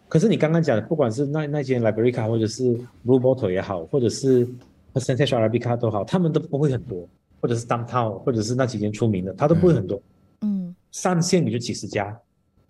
[0.08, 4.46] 可是你刚刚讲的，不管是那那间 Liberica 或者是 Blue Bottle 也好，或者是
[4.94, 7.08] Percentage Arabica 都好，他们都不会很多，
[7.40, 10.00] 或者是 Downtown，或者是那几间出名的，它都不会很多，
[10.42, 12.16] 嗯，上线也就几十家。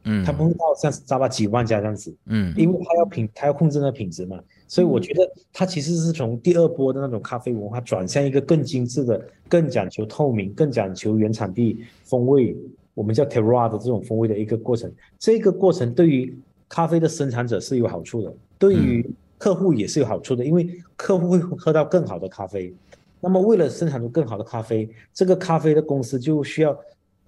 [0.09, 12.57] 嗯，他不会到像扎巴几万家这样子，嗯，因为他要品，他要控制那个品质嘛，所以我觉得他其实是从第二波的那种咖啡文化转向一个更精致的、更讲求透明、更讲求原产地风味，
[12.95, 14.89] 我们叫 terroir 的这种风味的一个过程。
[15.19, 16.33] 这个过程对于
[16.69, 19.09] 咖啡的生产者是有好处的，对于
[19.39, 22.75] 客户也是有好处的，因为客户会喝到更好的咖啡。
[23.21, 26.77] 那么为了生产出更好的咖啡，这个咖啡的公司就需要。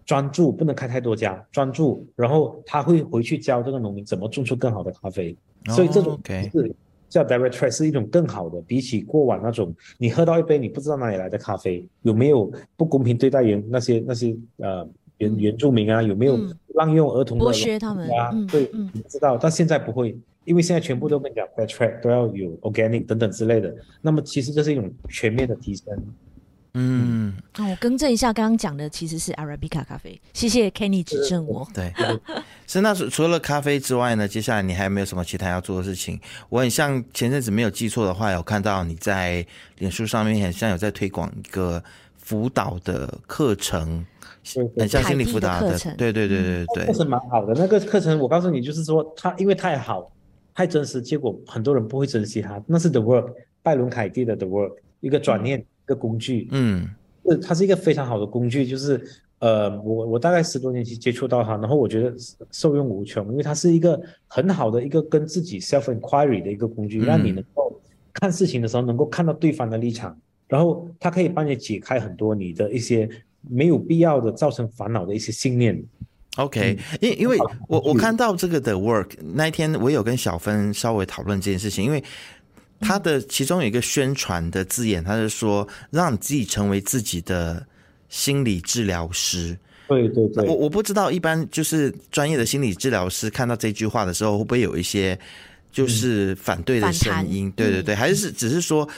[0.09, 5.37] 专注不能开太多家，专注，然后他会回去教这个农民怎么种出更好的咖啡，
[5.69, 6.75] 哦、所以这种是
[7.11, 14.89] 叫 direct trade 是一种更好的，比起过往那种你喝到一杯你不知道哪里来的咖啡，有没有不公平对待人那些那些呃
[15.19, 16.39] 原原住民啊，有没有
[16.75, 18.31] 滥用儿童的、啊、剥削他们啊？
[18.51, 25.85] 对，你不知道，但现在不会，因为现在全部都跟你讲 direct trade 都要有 organic 等等之类的，那么其实这是一种全面的提升。
[26.75, 30.21] 嗯，那、哦、我更正一下，刚刚讲的其实是 Arabica 咖啡。
[30.35, 31.67] 谢谢 Kenny 指正我。
[31.75, 31.93] 对，
[32.69, 36.21] 是那除了咖啡之外呢，接下来你还有没有什么其他要做的事情？
[36.51, 39.45] 我很像前阵子没有记错的话，有看到你在
[39.79, 41.83] 脸书上面很像有在推广一个
[42.17, 44.05] 辅导的课程，
[44.77, 45.97] 很像心理辅导的课程。
[45.97, 47.55] 对对对对对，课程蛮好的。
[47.55, 50.11] 那个课程我告诉你，就是说它因为太好、
[50.55, 52.63] 太真实，结果很多人不会珍惜它。
[52.67, 53.33] 那是 The Work，
[53.63, 55.59] 拜伦凯蒂的 The Work，一个转念。
[55.61, 56.87] 嗯个工具，嗯，
[57.25, 59.03] 是它是一个非常好的工具，就是
[59.39, 62.15] 呃，我我大概十多年前接触到它，然后我觉得
[62.51, 67.81] 受用无穷，因为它是一个很好的一个跟自己 self inquiry 的一个工具，让你能够
[68.13, 70.15] 看事情的时候能够看到对方的立场，
[70.47, 73.09] 然后它可以帮你解开很多你的一些
[73.49, 75.83] 没有必要的造成烦恼的一些信念。
[76.37, 77.37] OK，因、嗯、因为
[77.69, 82.03] 我我看到这个的 work 那一天，我有跟小芬稍微讨论这件事情，因为。
[82.81, 87.67] 他的其中有一个宣传的字眼，他是说让自己成为自己的
[88.09, 89.59] 心理治疗师。
[89.89, 95.19] 对对对，我我不知道一般就是专业的心理治疗师看到这句话的时候，会不会有一些
[95.73, 97.51] 就是反对的声音？
[97.57, 98.89] 对对对，还是只是说，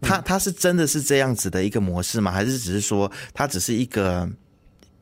[0.00, 2.30] 他他是真的是这样子的一个模式吗？
[2.30, 4.28] 还是只是说他只是一个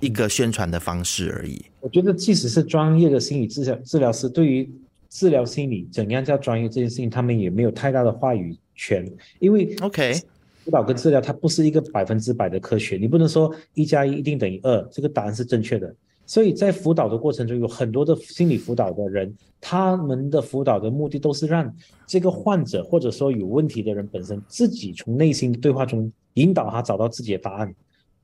[0.01, 1.63] 一个宣传的方式而已？
[1.81, 4.71] 我觉得，即使是专业的心理治疗治疗师，对于
[5.09, 9.05] 治疗心理怎样叫专业这件事情，他们也没有太大的话语权，
[9.39, 10.21] 因为 OK
[10.65, 15.95] 辅导跟治疗它不是一个百分之百的科学，你不能说一加一一定等于二，这个答案是正确的。
[16.31, 21.75] 所以在辅导的过程中，有很多的心理辅导的人，他们的辅导的目的都是让
[22.07, 27.75] 这个患者或者说有问题的人本身自己从内心对话中引导他找到自己的答案，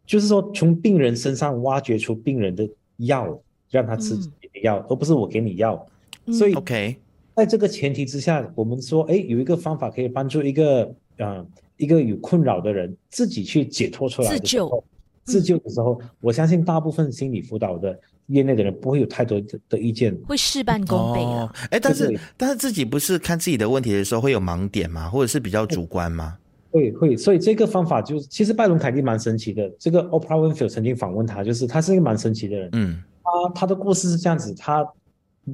[0.06, 3.36] 就是说从病人身上挖掘出病人的药，
[3.70, 5.84] 让他吃自己的药，嗯、而不是我给你药。
[6.32, 6.96] 所以，OK，
[7.34, 10.84] 在这个前提之下，我们说，哎，有一个方法可以帮助一个，
[11.18, 11.46] 啊、呃，
[11.76, 14.84] 一个有困扰的人自己去解脱出来的时候，
[15.26, 17.98] 自救，的时候，嗯、我相信大部分心理辅导的
[18.28, 21.52] 业内的人不会有太多的意见，会事半功倍啊。
[21.70, 25.08] 哎、哦，但是，但是自己不是看自己的问题的时候会有盲点吗？
[25.10, 26.38] 或者是比较主观吗？
[26.70, 29.70] 会会，所以这个方法就其实拜伦凯蒂蛮神奇的。
[29.78, 32.68] 这个 Oprah Winfrey 曾经访问他，就是他是一个蛮神奇的人。
[32.72, 34.84] 嗯，他他的故事是这样子，他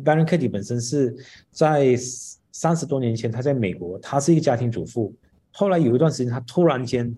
[0.05, 1.15] Byron Katie 本身是
[1.51, 1.97] 在
[2.51, 5.15] 三十多年前，他在美国，他是一个家庭主妇。
[5.53, 7.15] 后来有一段时间，他突然间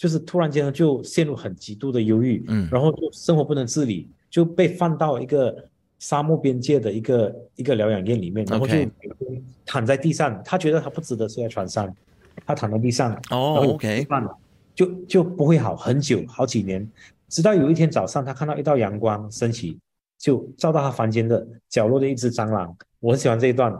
[0.00, 5.54] 就是突然间就陷入很极度的忧郁，嗯，然后就生活不能自理，就被放到一个
[5.98, 8.74] 沙漠边界的一个一个疗养院里面，然后就
[9.66, 11.94] 躺在地上，他觉得他不值得睡在床上。
[12.46, 14.06] 他躺在地上，哦、oh,，OK，
[14.74, 16.90] 就就不会好很久，好几年，
[17.28, 19.78] 直到有一天早上，他看到一道阳光升起，
[20.16, 22.74] 就照到他房间的角落的一只蟑螂。
[23.00, 23.70] 我很喜欢这一段，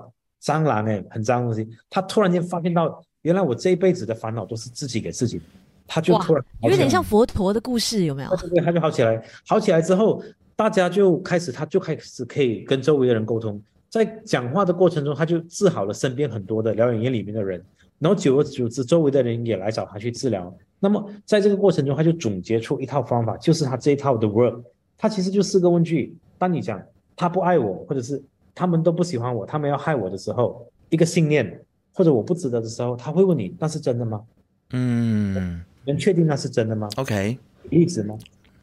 [0.43, 1.67] 蟑螂哎，很脏东西。
[1.89, 5.41] 他突然间发现到，原来我这一辈子的烦恼都是自己给自己。
[5.93, 8.31] 他就突然有点像佛陀的故事，有没有？
[8.55, 10.23] 对，他就好起来，好起来之后，
[10.55, 17.61] 大家就开始，他就开始可以跟周围的人沟通，在讲话的过程中，他就治好了身边很多的疗养院里面的人。
[17.99, 20.57] 然后久而久之，周围的人也来找他去治疗。
[20.79, 24.63] 那么在这个过程中，他就总结出一套方法，就是他这一套的 work。
[24.97, 26.81] 他其实就四个问句：当你讲
[27.17, 28.23] 他不爱我，或者是
[28.55, 31.61] 他们都不喜欢我，他们要害我的时候，一个信念，
[31.93, 34.23] 或者我不值得的时候，他会问你：那是真的吗？
[34.73, 37.39] 嗯，能确定那是真的吗？OK，
[37.71, 38.19] 例子吗？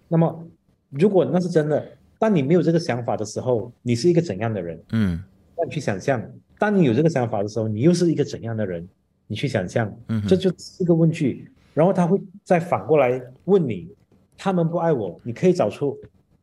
[0.07, 0.47] 那么
[0.89, 1.85] 如果那是真的，
[2.19, 4.79] 当你没有这个想法的时候，你是一个怎样的人？
[4.91, 5.23] 嗯，
[5.57, 6.23] 那你去想象，
[6.57, 8.87] 当你有这个想法的时候，你又是一个怎样的人？
[9.27, 13.89] 你去想象，嗯，这就是个问句，然后他会再反过来问你，
[14.37, 15.97] 他们不爱我，你可以找出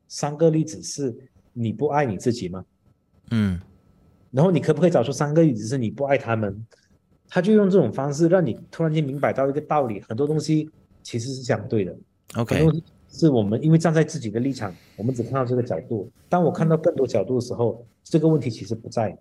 [0.07, 1.16] 三个例子是
[1.55, 2.62] 你不爱你自己吗？
[3.31, 3.59] 嗯，
[4.31, 6.66] 然后你可不可以找出三个例子是你不爱他们？
[7.29, 10.70] 他就用这种方式让你突然间明白到一个道理，很多东西
[11.03, 11.97] 其实是相对的。
[12.37, 19.16] OK，很多是我们因为站在自己的立场，我们只看到这个角度，当我看到更多角度的时候，这个问题其实不在。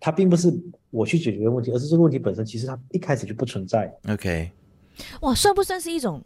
[0.00, 0.48] 它并不是
[0.90, 3.92] 我去解决的问题，而是这个问题本身其实它一开始就不存在。
[4.08, 4.48] OK，
[5.22, 6.22] 哇，算不算是一种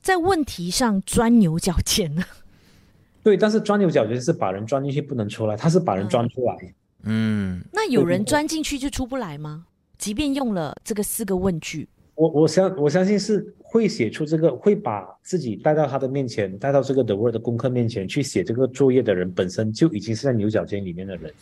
[0.00, 2.22] 在问题上钻牛角尖呢？
[3.24, 6.56] 对，但是钻牛角尖是把人钻进去不能出来，他是把人钻出来。
[7.02, 9.66] 嗯，那有人钻进去就出不来吗？
[9.98, 21.32] 即便用了这个四个问句，我我相我相信是会写出这个，会把自己带到他的面前，带到这个 The Word 的功课面前去写这个作业的人，本身就已经是在牛角尖里面的人。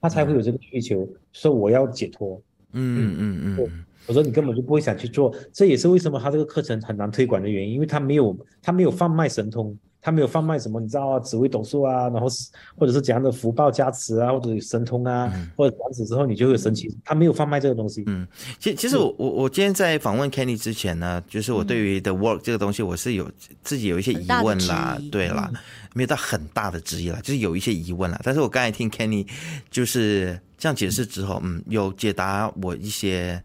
[0.00, 2.40] 他才会有这个需求，说我要解脱。
[2.72, 9.74] 嗯嗯嗯嗯，我说你根本就不会想去做，这也是为什么他这个课程很难推广的原因，因为他没有他没有贩卖神通，
[10.04, 12.28] 他没有贩卖什么你知道啊，紫微斗数啊，然后
[12.76, 18.04] 或者是怎样的福报加持啊，或者神通啊，嗯、或者讲此之后你就会有神奇，他没有贩卖这个东西。
[18.06, 18.28] 嗯，
[18.58, 23.30] 其其实我我我今天在访问 Kenny 之前呢，就是我对于 The Work 这个东西我是有
[23.62, 25.48] 自己有一些疑问啦，对啦。
[25.54, 25.60] 嗯
[25.96, 28.20] 没有到很大的质疑啦，就是有一些疑问啦。
[28.24, 29.24] 但是我刚才听 Kenny
[29.70, 33.40] 就是这样解释之后，嗯，有解答我一些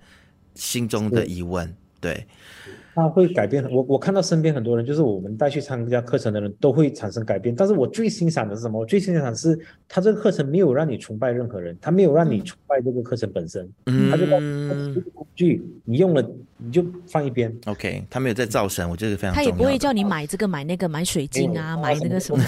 [0.55, 1.72] 心中的疑问。
[2.01, 2.26] 对，
[2.96, 3.64] 他会改变。
[3.72, 7.56] 我我看到身边很多人，就是我们带去参加课程的人都会产生改变。
[7.56, 8.80] 但是我最欣赏的是什么？
[8.80, 13.70] 我最欣赏的是他这个课程没有让你崇拜任何人，他没有让你崇拜这个课程本身。
[13.86, 14.38] 嗯，他就把
[15.14, 16.30] 工具你用了。
[16.62, 18.04] 你就放一边，OK。
[18.10, 19.34] 他没有在造神，我觉得非常。
[19.34, 22.44] 他也不会叫你买这个买那个买水晶啊，买那个什么。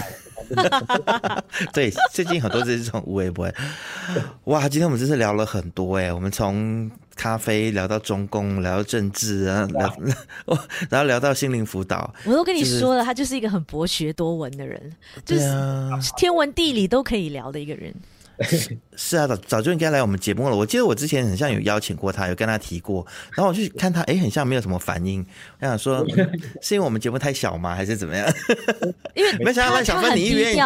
[1.72, 3.50] 对，最近很多这种无微不会。
[4.44, 9.96] 哇，今天我们真是聊了很多哎，我们从咖啡聊到中共，聊到政治啊，聊，
[10.90, 12.12] 然后聊到心灵辅导。
[12.24, 14.92] 我都跟你说了，就是，他就是一个很博学多闻的人，
[15.24, 15.44] 就是
[16.16, 17.94] 天文地理都可以聊的一个人。
[18.96, 20.56] 是啊，早早就应该来我们节目了。
[20.56, 25.24] 我记得我之前很像有邀请过他，有跟他提过，然后我去看他，哎，很像没有什么反应。
[25.60, 26.04] 我想说，
[26.60, 28.26] 是因为我们节目太小吗，还是怎么样？
[29.14, 30.56] 因为没想到小芬你一约，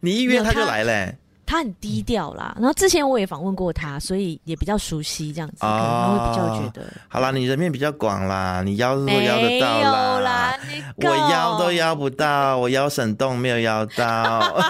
[0.00, 1.12] 你一约他就来了。
[1.46, 6.82] 他很低调啦，然后之前我也访问过他，所以也比较熟悉这样子，可能会比较觉得。
[7.06, 9.80] 好啦，你人面比较广啦，你邀都邀得到
[10.20, 10.58] 啦，啦
[10.96, 14.60] 我邀都邀不到，我邀沈栋没有邀到。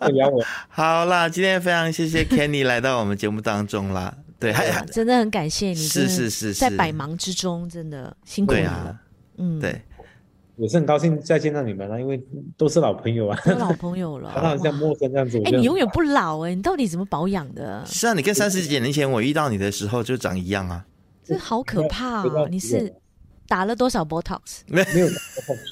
[0.70, 4.54] 好啦，今天非常谢谢 Kenny 来到我们节目当中啦，对，
[4.90, 8.98] 真的很感谢你，是是是，在百忙之中真的辛苦你了，
[9.36, 9.82] 嗯，对。
[10.60, 12.22] 也是很高兴再见到你们了，因为
[12.56, 15.38] 都是老朋友啊，都老朋友了， 好像像陌生这样子。
[15.38, 17.82] 哎、欸，你永远不老哎、欸，你到底怎么保养的？
[17.86, 20.84] 是啊，你跟三十几年前我遇到你的时候就长一样啊，
[21.24, 22.46] 这好可怕啊！
[22.50, 22.92] 你是
[23.48, 24.60] 打了多少 Botox？
[24.68, 25.08] 没有，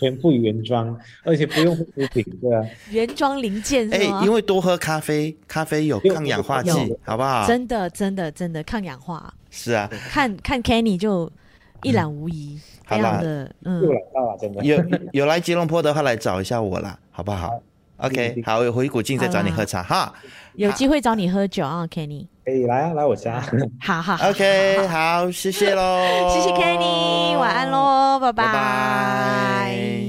[0.01, 4.17] 全部原装，而且不用护肤品，对啊， 原装零件是吗？
[4.17, 6.71] 哎、欸，因为多喝咖啡，咖啡有抗氧化剂，
[7.05, 7.47] 好不好？
[7.47, 9.35] 真的，真的，真的抗氧化。
[9.51, 11.31] 是啊，看看 Kenny 就
[11.83, 12.59] 一览无遗。
[12.59, 13.21] 嗯好啦，
[13.65, 14.65] 嗯，又来到了，真的。
[14.65, 14.83] 有
[15.13, 17.61] 有来吉隆坡的话，来找一下我啦，好不好
[17.99, 20.13] ？OK，好，我回古晋再找你喝茶哈。
[20.55, 22.27] 有机会找你喝酒啊，Kenny。
[22.45, 23.41] 可以来啊，来我家。
[23.81, 24.15] 好 好。
[24.31, 26.31] OK，好，谢谢喽。
[26.33, 30.08] 谢谢 Kenny，晚安喽，拜拜。